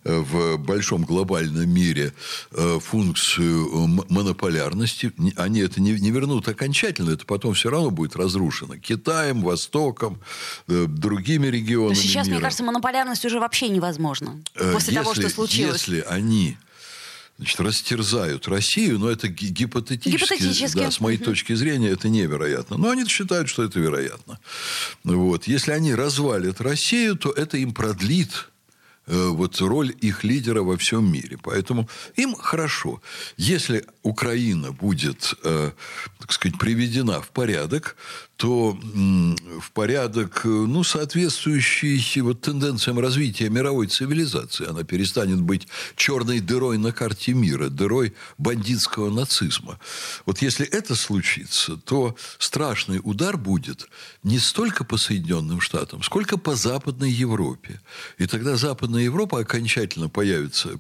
в 0.08 0.58
большом 0.58 1.04
глобальном 1.04 1.70
мире 1.70 2.14
э, 2.52 2.80
функцию 2.80 3.88
монополярности. 4.10 5.12
Они 5.36 5.60
это 5.60 5.82
не, 5.82 5.92
не 5.92 6.12
вернут 6.12 6.48
окончательно, 6.48 7.12
это 7.12 7.26
потом 7.26 7.54
все 7.54 7.70
равно 7.70 7.92
будет 7.92 8.16
разрушено 8.16 8.78
Китаем, 8.78 9.42
Востоком, 9.42 10.20
э, 10.68 10.86
другими 10.88 11.48
регионами 11.48 11.96
Но 11.96 12.02
сейчас, 12.02 12.28
мира. 12.28 12.36
мне 12.36 12.44
кажется, 12.44 12.64
монополярность 12.64 13.26
уже 13.26 13.40
вообще 13.40 13.70
невозможна. 13.70 14.42
После 14.54 14.94
если, 14.94 14.96
того, 14.96 15.14
что 15.14 15.30
случилось. 15.30 15.88
Если 15.88 16.02
они 16.02 16.58
значит, 17.38 17.60
растерзают 17.60 18.48
Россию, 18.48 19.00
но 19.00 19.10
это 19.10 19.28
гипотетически, 19.28 20.24
гипотетически. 20.24 20.78
Да, 20.78 20.92
с 20.92 21.00
моей 21.00 21.18
точки 21.18 21.54
зрения, 21.54 21.90
это 21.90 22.10
невероятно. 22.10 22.78
Но 22.78 22.90
они 22.90 23.06
считают, 23.06 23.50
что 23.50 23.64
это 23.64 23.80
вероятно. 23.80 24.40
Вот. 25.04 25.48
Если 25.48 25.72
они 25.72 25.94
развалят 25.94 26.62
Россию, 26.62 27.16
то 27.16 27.32
это 27.32 27.58
им 27.58 27.74
продлит 27.74 28.30
э, 28.30 28.57
вот 29.08 29.60
роль 29.62 29.96
их 30.02 30.24
лидера 30.24 30.62
во 30.62 30.78
всем 30.78 31.12
мире. 31.12 31.38
Поэтому 31.42 31.90
им 32.16 32.36
хорошо. 32.36 33.02
Если 33.38 33.86
Украина 34.04 34.72
будет, 34.72 35.34
э, 35.44 35.72
так 36.20 36.32
сказать, 36.32 36.58
приведена 36.60 37.22
в 37.22 37.30
порядок, 37.30 37.96
то 38.38 38.78
в 39.60 39.72
порядок, 39.72 40.42
э, 40.46 40.48
ну, 40.48 40.84
соответствующий 40.84 42.22
вот 42.22 42.42
тенденциям 42.42 43.00
развития 43.00 43.50
мировой 43.50 43.88
цивилизации. 43.88 44.70
Она 44.70 44.84
перестанет 44.84 45.42
быть 45.42 45.68
черной 45.96 46.40
дырой 46.40 46.78
на 46.78 46.92
карте 46.92 47.34
мира, 47.34 47.70
дырой 47.70 48.14
бандитского 48.38 49.10
нацизма. 49.10 49.80
Вот 50.26 50.42
если 50.44 50.68
это 50.68 50.96
случится, 50.96 51.78
то 51.78 52.16
страшный 52.38 53.02
удар 53.04 53.38
будет 53.38 53.90
не 54.24 54.38
столько 54.40 54.84
по 54.84 54.98
Соединенным 54.98 55.60
Штатам, 55.60 56.04
сколько 56.04 56.38
по 56.38 56.56
Западной 56.56 57.12
Европе. 57.12 57.82
И 58.20 58.28
тогда 58.28 58.56
Западная 58.56 58.97
Европа 59.00 59.40
окончательно 59.40 60.10
появится, 60.10 60.78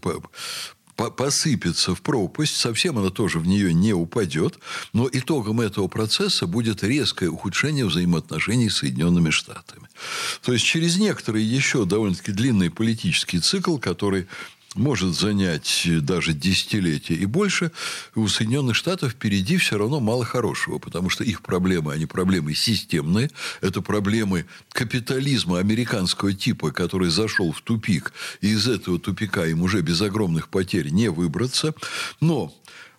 посыпется 0.96 1.94
в 1.94 2.02
пропасть, 2.02 2.56
совсем 2.56 2.98
она 2.98 3.10
тоже 3.10 3.40
в 3.40 3.48
нее 3.48 3.74
не 3.74 3.94
упадет, 3.94 4.60
но 4.94 5.08
итогом 5.12 5.62
этого 5.62 5.88
процесса 5.88 6.48
будет 6.48 6.84
резкое 6.84 7.30
ухудшение 7.30 7.86
взаимоотношений 7.86 8.70
с 8.70 8.78
Соединенными 8.78 9.30
Штатами. 9.30 9.88
То 10.42 10.54
есть 10.54 10.66
через 10.66 10.98
некоторый 10.98 11.44
еще 11.44 11.86
довольно-таки 11.86 12.32
длинный 12.32 12.72
политический 12.72 13.40
цикл, 13.40 13.78
который 13.78 14.28
может 14.76 15.16
занять 15.16 15.88
даже 16.02 16.34
десятилетия 16.34 17.16
и 17.16 17.26
больше, 17.26 17.72
у 18.16 18.28
Соединенных 18.28 18.76
Штатов 18.76 19.14
впереди 19.14 19.58
все 19.58 19.78
равно 19.78 20.00
мало 20.00 20.26
хорошего, 20.26 20.78
потому 20.78 21.10
что 21.10 21.24
их 21.24 21.42
проблемы, 21.42 21.94
они 21.94 22.06
проблемы 22.06 22.54
системные, 22.54 23.30
это 23.62 23.82
проблемы 23.82 24.46
капитализма 24.70 25.60
американского 25.60 26.34
типа, 26.34 26.72
который 26.72 27.10
зашел 27.10 27.52
в 27.52 27.62
тупик, 27.62 28.14
и 28.42 28.50
из 28.50 28.68
этого 28.68 29.00
тупика 29.00 29.46
им 29.46 29.62
уже 29.62 29.82
без 29.82 30.02
огромных 30.02 30.50
потерь 30.50 30.90
не 30.90 31.10
выбраться. 31.10 31.74
Но 32.20 32.54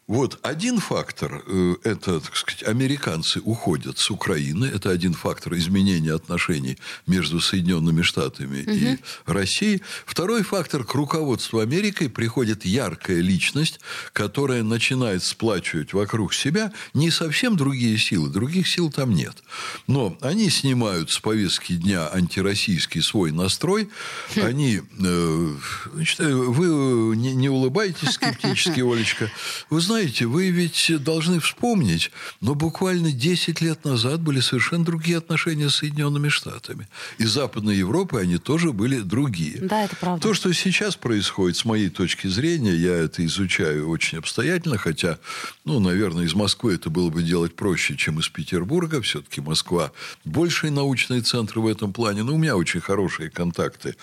вот 0.08 0.38
один 0.40 0.80
фактор, 0.80 1.44
э, 1.46 1.74
это, 1.84 2.20
так 2.20 2.34
сказать, 2.34 2.62
американцы 2.62 3.40
уходят 3.44 3.98
с 3.98 4.10
Украины, 4.10 4.64
это 4.64 4.88
один 4.88 5.12
фактор 5.12 5.54
изменения 5.54 6.14
отношений 6.14 6.78
между 7.06 7.40
Соединенными 7.40 8.00
Штатами 8.00 8.62
угу. 8.62 8.70
и 8.70 8.98
Россией. 9.26 9.82
Второй 10.06 10.44
фактор, 10.44 10.84
к 10.84 10.94
руководству 10.94 11.58
Америкой 11.58 12.08
приходит 12.08 12.64
яркая 12.64 13.20
личность, 13.20 13.80
которая 14.14 14.62
начинает 14.62 15.22
сплачивать 15.22 15.92
вокруг 15.92 16.32
себя 16.32 16.72
не 16.94 17.10
совсем 17.10 17.58
другие 17.58 17.98
силы, 17.98 18.30
других 18.30 18.66
сил 18.66 18.90
там 18.90 19.12
нет. 19.12 19.36
Но 19.86 20.16
они 20.22 20.48
снимают 20.48 21.10
с 21.10 21.18
повестки 21.20 21.74
дня 21.74 22.08
антироссийский 22.10 23.02
свой 23.02 23.30
настрой, 23.30 23.90
хм. 24.34 24.40
они, 24.40 24.80
э, 25.00 25.56
значит, 25.92 26.20
вы 26.20 27.14
не, 27.14 27.34
не 27.34 27.50
улыбайтесь 27.50 28.12
скептически, 28.12 28.80
Олечка, 28.90 29.30
вы 29.68 29.82
знаете, 29.82 29.97
знаете, 29.98 30.26
вы 30.26 30.50
ведь 30.50 30.92
должны 31.02 31.40
вспомнить, 31.40 32.12
но 32.40 32.54
буквально 32.54 33.10
10 33.10 33.60
лет 33.60 33.84
назад 33.84 34.20
были 34.20 34.38
совершенно 34.38 34.84
другие 34.84 35.18
отношения 35.18 35.68
с 35.68 35.76
Соединенными 35.76 36.28
Штатами. 36.28 36.86
И 37.18 37.24
Западной 37.24 37.76
Европы 37.76 38.20
они 38.20 38.38
тоже 38.38 38.72
были 38.72 39.00
другие. 39.00 39.58
Да, 39.58 39.82
это 39.82 39.96
правда. 39.96 40.22
То, 40.22 40.34
что 40.34 40.52
сейчас 40.52 40.94
происходит, 40.94 41.56
с 41.56 41.64
моей 41.64 41.88
точки 41.88 42.28
зрения, 42.28 42.76
я 42.76 42.94
это 42.94 43.26
изучаю 43.26 43.88
очень 43.88 44.18
обстоятельно, 44.18 44.78
хотя, 44.78 45.18
ну, 45.64 45.80
наверное, 45.80 46.26
из 46.26 46.34
Москвы 46.34 46.74
это 46.74 46.90
было 46.90 47.10
бы 47.10 47.24
делать 47.24 47.56
проще, 47.56 47.96
чем 47.96 48.20
из 48.20 48.28
Петербурга. 48.28 49.02
Все-таки 49.02 49.40
Москва 49.40 49.90
больший 50.24 50.70
научный 50.70 51.22
центр 51.22 51.58
в 51.58 51.66
этом 51.66 51.92
плане. 51.92 52.22
Но 52.22 52.34
у 52.34 52.38
меня 52.38 52.56
очень 52.56 52.80
хорошие 52.80 53.30
контакты 53.30 53.96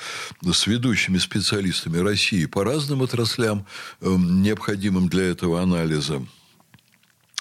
с 0.43 0.67
ведущими 0.67 1.19
специалистами 1.19 1.99
России 1.99 2.45
по 2.47 2.65
разным 2.65 3.01
отраслям, 3.01 3.65
эм, 4.01 4.41
необходимым 4.41 5.07
для 5.07 5.23
этого 5.23 5.61
анализа 5.61 5.84
анализа. 5.85 6.25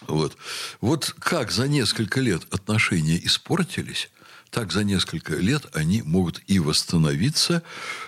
Вот. 0.07 0.37
вот 0.83 1.15
как 1.19 1.51
за 1.51 1.67
несколько 1.67 2.21
лет 2.21 2.43
отношения 2.53 3.19
испортились, 3.25 4.11
так 4.51 4.71
за 4.71 4.85
несколько 4.85 5.35
лет 5.37 5.67
они 5.75 6.03
могут 6.03 6.43
и 6.47 6.59
восстановиться, 6.59 7.63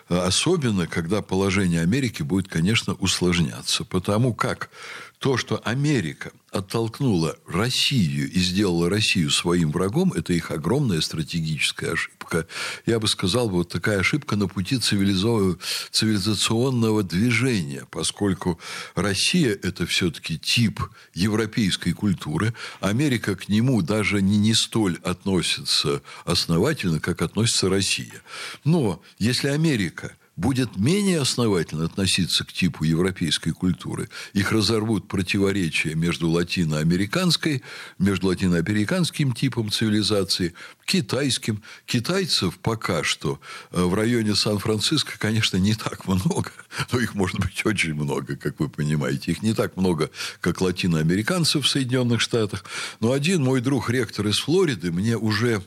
особенно 0.08 0.86
когда 0.86 1.22
положение 1.22 1.80
Америки 1.80 2.22
будет, 2.22 2.48
конечно, 2.48 2.94
усложняться. 2.94 3.84
Потому 3.84 4.34
как 4.34 4.70
то, 5.18 5.38
что 5.38 5.60
Америка 5.64 6.30
оттолкнула 6.50 7.38
Россию 7.46 8.30
и 8.30 8.38
сделала 8.38 8.90
Россию 8.90 9.30
своим 9.30 9.72
врагом, 9.72 10.12
это 10.12 10.32
их 10.32 10.50
огромная 10.50 11.00
стратегическая 11.00 11.92
ошибка. 11.92 12.46
Я 12.84 12.98
бы 13.00 13.08
сказал, 13.08 13.48
вот 13.48 13.70
такая 13.70 14.00
ошибка 14.00 14.36
на 14.36 14.46
пути 14.46 14.78
цивилизационного 14.78 17.02
движения, 17.02 17.86
поскольку 17.90 18.60
Россия– 18.94 19.58
это 19.62 19.86
все-таки 19.86 20.38
тип 20.38 20.82
европейской 21.14 21.92
культуры. 21.92 22.52
Америка 22.80 23.36
к 23.36 23.48
нему 23.48 23.80
даже 23.82 24.20
не, 24.20 24.36
не 24.36 24.52
столь 24.54 24.98
относится 25.02 26.02
основательно, 26.24 27.00
как 27.00 27.22
относится 27.22 27.70
Россия. 27.70 28.20
Но 28.64 29.00
если 29.18 29.48
Америка– 29.48 30.14
будет 30.36 30.76
менее 30.76 31.22
основательно 31.22 31.86
относиться 31.86 32.44
к 32.44 32.52
типу 32.52 32.84
европейской 32.84 33.50
культуры, 33.50 34.08
их 34.34 34.52
разорвут 34.52 35.08
противоречия 35.08 35.94
между 35.94 36.28
латиноамериканской, 36.28 37.62
между 37.98 38.28
латиноамериканским 38.28 39.32
типом 39.32 39.70
цивилизации, 39.70 40.54
китайским. 40.84 41.62
Китайцев 41.86 42.58
пока 42.58 43.02
что 43.02 43.40
э, 43.72 43.82
в 43.82 43.94
районе 43.94 44.34
Сан-Франциско, 44.34 45.18
конечно, 45.18 45.56
не 45.56 45.74
так 45.74 46.06
много, 46.06 46.50
но 46.92 47.00
их 47.00 47.14
может 47.14 47.40
быть 47.40 47.64
очень 47.64 47.94
много, 47.94 48.36
как 48.36 48.60
вы 48.60 48.68
понимаете. 48.68 49.32
Их 49.32 49.42
не 49.42 49.54
так 49.54 49.76
много, 49.76 50.10
как 50.40 50.60
латиноамериканцев 50.60 51.64
в 51.64 51.68
Соединенных 51.68 52.20
Штатах. 52.20 52.64
Но 53.00 53.12
один 53.12 53.42
мой 53.42 53.60
друг, 53.60 53.88
ректор 53.88 54.26
из 54.26 54.38
Флориды, 54.40 54.92
мне 54.92 55.16
уже 55.16 55.62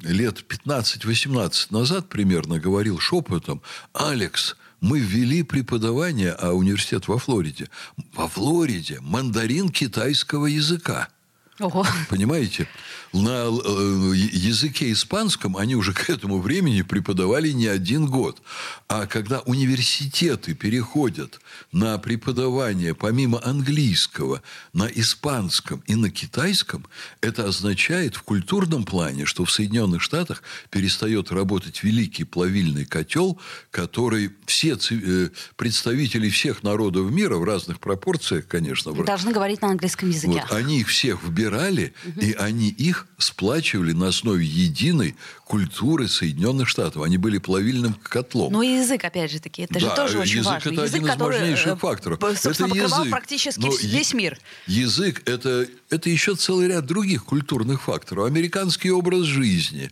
лет 0.00 0.44
15-18 0.48 1.66
назад 1.70 2.08
примерно 2.08 2.58
говорил 2.58 2.98
шепотом, 2.98 3.62
Алекс, 3.92 4.56
мы 4.80 4.98
ввели 4.98 5.42
преподавание, 5.42 6.32
а 6.32 6.52
университет 6.52 7.08
во 7.08 7.18
Флориде, 7.18 7.70
во 8.12 8.28
Флориде 8.28 8.98
мандарин 9.00 9.70
китайского 9.70 10.46
языка. 10.46 11.08
Ого. 11.60 11.86
Понимаете? 12.08 12.68
На 13.12 13.44
э, 13.46 14.12
языке 14.16 14.90
испанском 14.90 15.56
они 15.56 15.76
уже 15.76 15.92
к 15.94 16.10
этому 16.10 16.40
времени 16.40 16.82
преподавали 16.82 17.50
не 17.50 17.68
один 17.68 18.06
год. 18.06 18.42
А 18.88 19.06
когда 19.06 19.40
университеты 19.40 20.54
переходят 20.54 21.40
на 21.70 21.96
преподавание 21.98 22.94
помимо 22.94 23.40
английского 23.44 24.42
на 24.72 24.86
испанском 24.86 25.84
и 25.86 25.94
на 25.94 26.10
китайском, 26.10 26.86
это 27.20 27.46
означает 27.46 28.16
в 28.16 28.22
культурном 28.22 28.84
плане, 28.84 29.24
что 29.24 29.44
в 29.44 29.50
Соединенных 29.52 30.02
Штатах 30.02 30.42
перестает 30.70 31.30
работать 31.30 31.84
великий 31.84 32.24
плавильный 32.24 32.84
котел, 32.84 33.38
который 33.70 34.32
все 34.46 34.76
э, 34.90 35.28
представители 35.54 36.28
всех 36.30 36.64
народов 36.64 37.12
мира 37.12 37.36
в 37.36 37.44
разных 37.44 37.78
пропорциях, 37.78 38.48
конечно, 38.48 38.92
должны 38.92 39.32
говорить 39.32 39.62
на 39.62 39.68
английском 39.68 40.10
языке. 40.10 40.44
Вот, 40.48 40.52
они 40.52 40.80
их 40.80 40.88
всех 40.88 41.22
выбирают 41.22 41.43
собирали, 41.44 41.92
угу. 42.04 42.20
и 42.20 42.32
они 42.32 42.68
их 42.68 43.06
сплачивали 43.18 43.92
на 43.92 44.08
основе 44.08 44.44
единой 44.44 45.16
культуры 45.44 46.08
Соединенных 46.08 46.68
Штатов. 46.68 47.02
Они 47.02 47.18
были 47.18 47.38
плавильным 47.38 47.94
котлом. 47.94 48.52
Ну 48.52 48.62
и 48.62 48.78
язык, 48.78 49.04
опять 49.04 49.30
же 49.30 49.40
таки, 49.40 49.62
это 49.62 49.74
да, 49.74 49.80
же 49.80 49.90
тоже 49.94 50.18
очень 50.18 50.38
язык 50.38 50.52
важно. 50.52 50.70
Это 50.70 50.82
язык 50.82 51.02
один 51.02 51.14
из 51.14 51.20
важнейших 51.20 51.66
э, 51.66 51.76
факторов. 51.76 52.22
Это 52.22 52.64
язык. 52.66 53.10
практически 53.10 53.60
Но 53.60 53.72
весь 53.82 54.14
мир. 54.14 54.38
Язык 54.66 55.22
это, 55.28 55.66
это 55.90 56.10
еще 56.10 56.34
целый 56.34 56.68
ряд 56.68 56.86
других 56.86 57.24
культурных 57.24 57.82
факторов. 57.82 58.26
Американский 58.26 58.90
образ 58.90 59.24
жизни, 59.24 59.90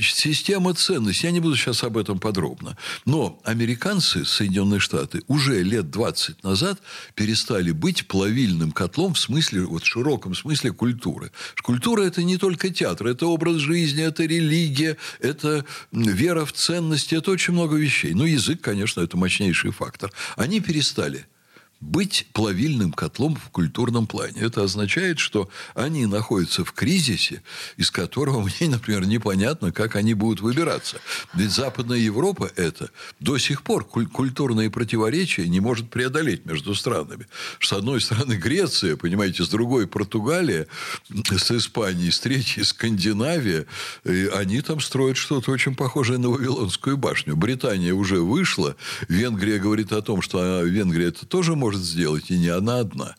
система 0.00 0.74
ценностей. 0.74 1.26
Я 1.26 1.32
не 1.32 1.40
буду 1.40 1.56
сейчас 1.56 1.82
об 1.84 1.96
этом 1.96 2.18
подробно. 2.18 2.76
Но 3.04 3.40
американцы, 3.44 4.24
Соединенные 4.24 4.80
Штаты, 4.80 5.22
уже 5.26 5.62
лет 5.62 5.90
20 5.90 6.42
назад 6.44 6.80
перестали 7.14 7.72
быть 7.72 8.06
плавильным 8.06 8.72
котлом 8.72 9.14
в 9.14 9.18
смысле, 9.18 9.62
вот 9.62 9.82
в 9.82 9.86
широком 9.86 10.34
смысле 10.34 10.72
культуры. 10.72 11.32
Культура– 11.62 12.02
это 12.04 12.22
не 12.22 12.36
только 12.36 12.70
театр, 12.70 13.08
это 13.08 13.26
образ 13.26 13.56
жизни, 13.56 14.02
это 14.02 14.24
религия, 14.24 14.96
это 15.20 15.64
вера 15.92 16.44
в 16.44 16.52
ценности, 16.52 17.14
это 17.14 17.30
очень 17.30 17.54
много 17.54 17.76
вещей. 17.76 18.14
Ну, 18.14 18.24
язык, 18.24 18.60
конечно, 18.60 19.00
это 19.00 19.16
мощнейший 19.16 19.70
фактор. 19.70 20.12
Они 20.36 20.60
перестали– 20.60 21.26
быть 21.80 22.26
плавильным 22.32 22.92
котлом 22.92 23.36
в 23.36 23.50
культурном 23.50 24.06
плане. 24.06 24.40
Это 24.40 24.64
означает, 24.64 25.18
что 25.20 25.48
они 25.74 26.06
находятся 26.06 26.64
в 26.64 26.72
кризисе, 26.72 27.42
из 27.76 27.90
которого 27.90 28.40
мне, 28.60 28.68
например, 28.68 29.06
непонятно, 29.06 29.70
как 29.70 29.94
они 29.96 30.14
будут 30.14 30.40
выбираться. 30.40 30.98
Ведь 31.34 31.50
Западная 31.50 31.98
Европа 31.98 32.50
это 32.56 32.90
до 33.20 33.38
сих 33.38 33.62
пор 33.62 33.84
культурные 33.84 34.70
противоречия 34.70 35.48
не 35.48 35.60
может 35.60 35.88
преодолеть 35.90 36.46
между 36.46 36.74
странами. 36.74 37.28
С 37.60 37.72
одной 37.72 38.00
стороны 38.00 38.34
Греция, 38.34 38.96
понимаете, 38.96 39.44
с 39.44 39.48
другой 39.48 39.86
Португалия, 39.86 40.66
с 41.08 41.50
Испанией, 41.50 42.10
с 42.10 42.18
третьей 42.18 42.64
Скандинавия. 42.64 43.66
И 44.04 44.28
они 44.34 44.60
там 44.62 44.80
строят 44.80 45.16
что-то 45.16 45.52
очень 45.52 45.76
похожее 45.76 46.18
на 46.18 46.30
Вавилонскую 46.30 46.96
башню. 46.96 47.36
Британия 47.36 47.94
уже 47.94 48.20
вышла. 48.20 48.76
Венгрия 49.08 49.58
говорит 49.58 49.92
о 49.92 50.02
том, 50.02 50.22
что 50.22 50.38
а, 50.40 50.62
Венгрия 50.64 51.08
это 51.08 51.24
тоже 51.24 51.54
может 51.54 51.67
может 51.68 51.82
сделать, 51.82 52.30
и 52.30 52.38
не 52.38 52.48
она 52.48 52.78
одна. 52.78 53.14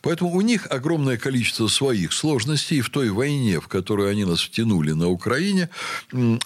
Поэтому 0.00 0.30
у 0.34 0.40
них 0.40 0.66
огромное 0.70 1.16
количество 1.16 1.68
своих 1.68 2.12
сложностей. 2.12 2.78
И 2.78 2.80
в 2.80 2.88
той 2.88 3.10
войне, 3.10 3.60
в 3.60 3.68
которую 3.68 4.10
они 4.10 4.24
нас 4.24 4.40
втянули 4.40 4.92
на 4.92 5.08
Украине, 5.08 5.68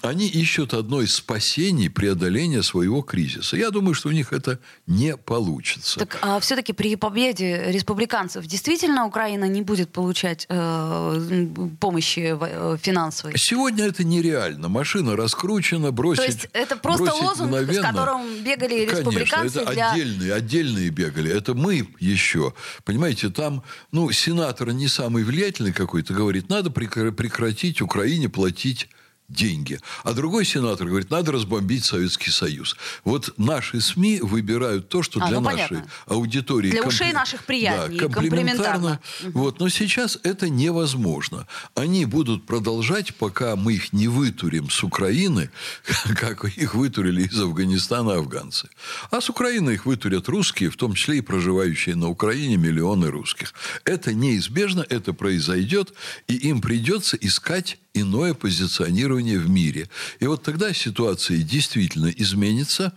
они 0.01 0.27
ищут 0.27 0.73
одно 0.73 1.01
из 1.01 1.15
спасений 1.15 1.89
преодоления 1.89 2.63
своего 2.63 3.01
кризиса. 3.01 3.57
Я 3.57 3.71
думаю, 3.71 3.93
что 3.93 4.09
у 4.09 4.11
них 4.11 4.33
это 4.33 4.59
не 4.87 5.15
получится. 5.15 5.99
Так 5.99 6.17
а 6.21 6.39
все-таки 6.39 6.73
при 6.73 6.95
победе 6.95 7.71
республиканцев 7.71 8.45
действительно 8.45 9.05
Украина 9.05 9.45
не 9.45 9.61
будет 9.61 9.91
получать 9.91 10.45
э, 10.49 11.47
помощи 11.79 12.35
э, 12.39 12.77
финансовой? 12.81 13.33
Сегодня 13.37 13.85
это 13.85 14.03
нереально. 14.03 14.67
Машина 14.67 15.15
раскручена, 15.15 15.91
бросить 15.91 16.25
То 16.25 16.31
есть 16.31 16.49
это 16.53 16.75
просто 16.75 17.13
лозунг, 17.13 17.51
мгновенно. 17.51 17.73
с 17.73 17.85
которым 17.85 18.43
бегали 18.43 18.85
республиканцы 18.85 19.59
Конечно, 19.59 19.59
это 19.59 19.73
для... 19.73 19.91
отдельные, 19.91 20.33
отдельные 20.33 20.89
бегали. 20.89 21.31
Это 21.31 21.44
мы 21.53 21.87
еще, 21.99 22.53
понимаете, 22.83 23.29
там, 23.29 23.63
ну, 23.91 24.11
сенатор 24.11 24.71
не 24.71 24.87
самый 24.87 25.23
влиятельный 25.23 25.73
какой-то 25.73 26.13
говорит, 26.13 26.49
надо 26.49 26.71
прекратить 26.71 27.81
Украине 27.81 28.29
платить 28.29 28.89
деньги. 29.27 29.79
А 30.03 30.13
другой 30.13 30.45
сенатор 30.45 30.87
говорит, 30.87 31.09
надо 31.09 31.31
разбомбить 31.31 31.83
Советский 31.83 32.31
Союз. 32.31 32.75
Вот 33.03 33.33
наши 33.37 33.81
СМИ 33.81 34.19
выбирают 34.21 34.89
то, 34.89 35.01
что 35.01 35.19
а, 35.21 35.27
для 35.27 35.39
ну, 35.39 35.49
нашей 35.49 35.67
понятно. 35.67 35.91
аудитории... 36.05 36.71
Для 36.71 36.83
ушей 36.83 37.11
наших 37.11 37.43
приятней, 37.43 37.99
да, 37.99 38.07
комплементарно. 38.07 38.99
Вот. 39.23 39.59
Но 39.59 39.69
сейчас 39.69 40.19
это 40.23 40.49
невозможно. 40.49 41.47
Они 41.73 42.05
будут 42.05 42.45
продолжать, 42.45 43.15
пока 43.15 43.55
мы 43.55 43.73
их 43.73 43.93
не 43.93 44.07
вытурим 44.07 44.69
с 44.69 44.83
Украины, 44.83 45.49
как 46.15 46.45
их 46.45 46.75
вытурили 46.75 47.23
из 47.23 47.39
Афганистана 47.39 48.15
афганцы. 48.15 48.69
А 49.09 49.21
с 49.21 49.29
Украины 49.29 49.71
их 49.71 49.85
вытурят 49.85 50.27
русские, 50.27 50.69
в 50.69 50.77
том 50.77 50.93
числе 50.93 51.17
и 51.17 51.21
проживающие 51.21 51.95
на 51.95 52.09
Украине 52.09 52.57
миллионы 52.57 53.07
русских. 53.07 53.53
Это 53.85 54.13
неизбежно, 54.13 54.85
это 54.87 55.13
произойдет, 55.13 55.93
и 56.27 56.35
им 56.35 56.61
придется 56.61 57.17
искать 57.17 57.79
иное 57.95 58.33
позиционирование 58.33 59.39
в 59.39 59.49
мире. 59.49 59.89
И 60.19 60.27
вот 60.27 60.43
тогда 60.43 60.73
ситуация 60.73 61.37
действительно 61.37 62.07
изменится. 62.07 62.93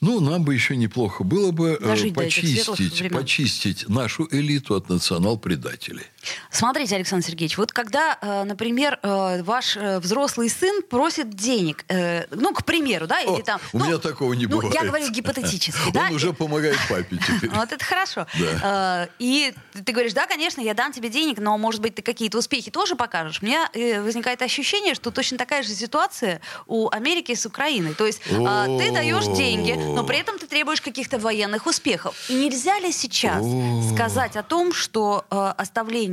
Ну, 0.00 0.20
нам 0.20 0.44
бы 0.44 0.54
еще 0.54 0.76
неплохо 0.76 1.24
было 1.24 1.50
бы 1.50 1.78
э, 1.80 1.84
Дожить 1.84 2.14
почистить, 2.14 3.10
почистить 3.10 3.88
нашу 3.88 4.28
элиту 4.30 4.74
от 4.74 4.88
национал-предателей. 4.88 6.04
Смотрите, 6.50 6.96
Александр 6.96 7.26
Сергеевич, 7.26 7.58
вот 7.58 7.72
когда, 7.72 8.18
э, 8.20 8.44
например, 8.44 8.98
э, 9.02 9.42
ваш 9.42 9.76
взрослый 9.76 10.48
сын 10.48 10.82
просит 10.82 11.30
денег, 11.30 11.84
ну, 12.30 12.52
к 12.52 12.64
примеру, 12.64 13.06
да, 13.06 13.20
или 13.20 13.40
О, 13.40 13.42
там... 13.42 13.60
У 13.72 13.78
ну, 13.78 13.86
меня 13.86 13.98
такого 13.98 14.32
не 14.34 14.46
ну, 14.46 14.56
бывает. 14.56 14.74
Я 14.74 14.84
говорю 14.84 15.08
гипотетически, 15.10 15.92
да? 15.92 16.06
Он 16.08 16.14
уже 16.14 16.32
помогает 16.32 16.78
папе 16.88 17.16
теперь. 17.16 17.50
Вот 17.50 17.72
это 17.72 17.84
хорошо. 17.84 18.26
И 19.18 19.54
ты 19.84 19.92
говоришь, 19.92 20.12
да, 20.12 20.26
конечно, 20.26 20.60
я 20.60 20.74
дам 20.74 20.92
тебе 20.92 21.08
денег, 21.08 21.38
но, 21.38 21.56
может 21.58 21.80
быть, 21.80 21.94
ты 21.94 22.02
какие-то 22.02 22.38
успехи 22.38 22.70
тоже 22.70 22.96
покажешь. 22.96 23.40
У 23.42 23.46
меня 23.46 23.68
возникает 24.02 24.42
ощущение, 24.42 24.94
что 24.94 25.10
точно 25.10 25.38
такая 25.38 25.62
же 25.62 25.70
ситуация 25.70 26.40
у 26.66 26.88
Америки 26.90 27.34
с 27.34 27.46
Украиной. 27.46 27.94
То 27.94 28.06
есть 28.06 28.22
ты 28.22 28.92
даешь 28.92 29.26
деньги, 29.36 29.72
но 29.72 30.04
при 30.04 30.18
этом 30.18 30.38
ты 30.38 30.46
требуешь 30.46 30.80
каких-то 30.80 31.18
военных 31.18 31.66
успехов. 31.66 32.14
И 32.28 32.34
нельзя 32.34 32.78
ли 32.78 32.92
сейчас 32.92 33.44
сказать 33.92 34.36
о 34.36 34.42
том, 34.42 34.72
что 34.72 35.24
э, 35.30 35.52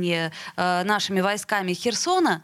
оставление 0.02 0.32
э, 0.56 0.82
нашими 0.84 1.20
войсками 1.20 1.72
Херсона 1.72 2.42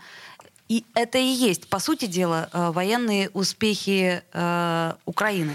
и 0.68 0.85
это 0.94 1.18
и 1.18 1.23
есть, 1.23 1.68
по 1.68 1.79
сути 1.79 2.05
дела, 2.07 2.49
э, 2.53 2.71
военные 2.73 3.31
успехи 3.31 4.23
э, 4.33 4.92
Украины? 5.07 5.55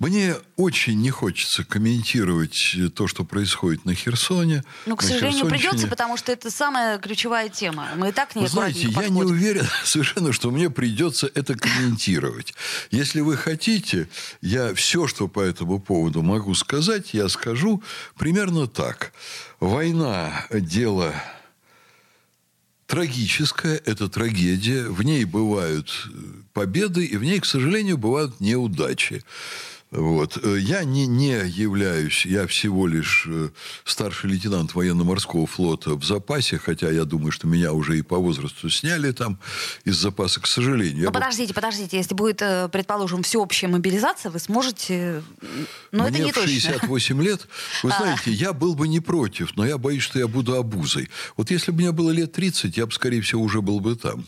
Мне 0.00 0.34
очень 0.56 0.98
не 0.98 1.10
хочется 1.10 1.62
комментировать 1.62 2.74
то, 2.94 3.06
что 3.06 3.22
происходит 3.22 3.84
на 3.84 3.94
Херсоне. 3.94 4.64
Ну, 4.86 4.96
к 4.96 5.02
сожалению, 5.02 5.46
придется, 5.46 5.86
потому 5.86 6.16
что 6.16 6.32
это 6.32 6.50
самая 6.50 6.98
ключевая 6.98 7.50
тема. 7.50 7.90
Мы 7.96 8.08
и 8.08 8.12
так 8.12 8.34
не 8.34 8.42
Вы 8.42 8.48
знаете, 8.48 8.88
я 8.88 8.94
подходим. 8.94 9.14
не 9.14 9.22
уверен 9.24 9.66
совершенно, 9.84 10.32
что 10.32 10.50
мне 10.50 10.70
придется 10.70 11.30
это 11.34 11.54
комментировать. 11.54 12.54
Если 12.90 13.20
вы 13.20 13.36
хотите, 13.36 14.08
я 14.40 14.74
все, 14.74 15.06
что 15.06 15.28
по 15.28 15.40
этому 15.40 15.78
поводу 15.78 16.22
могу 16.22 16.54
сказать, 16.54 17.12
я 17.12 17.28
скажу 17.28 17.82
примерно 18.16 18.66
так. 18.66 19.12
Война– 19.60 20.46
дело 20.50 21.14
трагическая, 22.86 23.80
это 23.84 24.08
трагедия. 24.08 24.88
В 24.88 25.02
ней 25.02 25.26
бывают 25.26 26.08
победы, 26.54 27.04
и 27.04 27.18
в 27.18 27.22
ней, 27.22 27.38
к 27.38 27.44
сожалению, 27.44 27.98
бывают 27.98 28.40
неудачи. 28.40 29.22
Вот. 29.90 30.38
Э, 30.44 30.56
я 30.58 30.84
не, 30.84 31.06
не 31.06 31.44
являюсь, 31.48 32.24
я 32.24 32.46
всего 32.46 32.86
лишь 32.86 33.26
э, 33.28 33.50
старший 33.84 34.30
лейтенант 34.30 34.74
военно-морского 34.74 35.48
флота 35.48 35.94
в 35.94 36.04
запасе, 36.04 36.58
хотя 36.58 36.90
я 36.90 37.04
думаю, 37.04 37.32
что 37.32 37.48
меня 37.48 37.72
уже 37.72 37.98
и 37.98 38.02
по 38.02 38.16
возрасту 38.16 38.70
сняли 38.70 39.10
там 39.10 39.40
из 39.84 39.96
запаса, 39.96 40.40
к 40.40 40.46
сожалению. 40.46 41.06
Но 41.06 41.12
подождите, 41.12 41.48
был... 41.48 41.56
подождите, 41.56 41.96
если 41.96 42.14
будет, 42.14 42.40
э, 42.40 42.68
предположим, 42.70 43.24
всеобщая 43.24 43.66
мобилизация, 43.66 44.30
вы 44.30 44.38
сможете... 44.38 45.24
Но 45.90 46.04
Мне 46.04 46.20
это 46.20 46.24
не 46.24 46.32
в 46.32 46.34
68 46.36 47.16
точно. 47.16 47.20
лет, 47.20 47.48
вы 47.82 47.90
а. 47.90 47.96
знаете, 47.96 48.30
я 48.30 48.52
был 48.52 48.76
бы 48.76 48.86
не 48.86 49.00
против, 49.00 49.56
но 49.56 49.66
я 49.66 49.76
боюсь, 49.76 50.04
что 50.04 50.20
я 50.20 50.28
буду 50.28 50.54
обузой. 50.54 51.10
Вот 51.36 51.50
если 51.50 51.72
бы 51.72 51.78
мне 51.78 51.90
было 51.90 52.10
лет 52.10 52.32
30, 52.32 52.76
я 52.76 52.86
бы, 52.86 52.92
скорее 52.92 53.22
всего, 53.22 53.42
уже 53.42 53.60
был 53.60 53.80
бы 53.80 53.96
там 53.96 54.24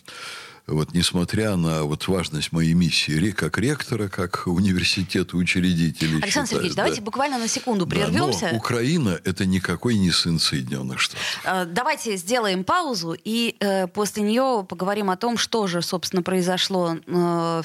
вот 0.67 0.95
несмотря 0.95 1.57
на 1.57 1.85
вот 1.85 2.07
важность 2.09 2.53
моей 2.53 2.75
миссии 2.75 3.31
как 3.31 3.59
ректора, 3.59 4.09
как 4.09 4.47
университета 4.47 5.37
учредителей. 5.37 6.21
Александр 6.23 6.31
считаю, 6.31 6.47
Сергеевич, 6.47 6.77
да. 6.77 6.83
давайте 6.83 7.01
буквально 7.01 7.39
на 7.39 7.49
секунду 7.49 7.87
прервемся. 7.87 8.41
Да, 8.43 8.51
но 8.53 8.59
Украина– 8.59 9.21
это 9.25 9.47
никакой 9.47 9.97
не 9.97 10.11
сын 10.11 10.39
Соединенных 10.39 11.01
Штатов. 11.01 11.41
Э, 11.45 11.65
давайте 11.65 12.17
сделаем 12.17 12.65
паузу 12.65 13.17
и 13.25 13.57
э, 13.61 13.87
после 13.89 14.23
нее 14.23 14.67
поговорим 14.69 15.11
о 15.11 15.17
том, 15.17 15.37
что 15.37 15.67
же, 15.67 15.83
собственно, 15.83 16.23
произошло 16.23 16.95
э, 16.95 17.11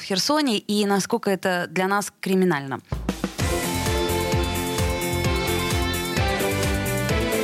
Херсоне 0.02 0.58
и 0.58 0.84
насколько 0.86 1.30
это 1.30 1.66
для 1.70 1.86
нас 1.86 2.12
криминально. 2.20 2.80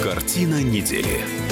Картина 0.03 0.63
недели. 0.63 1.44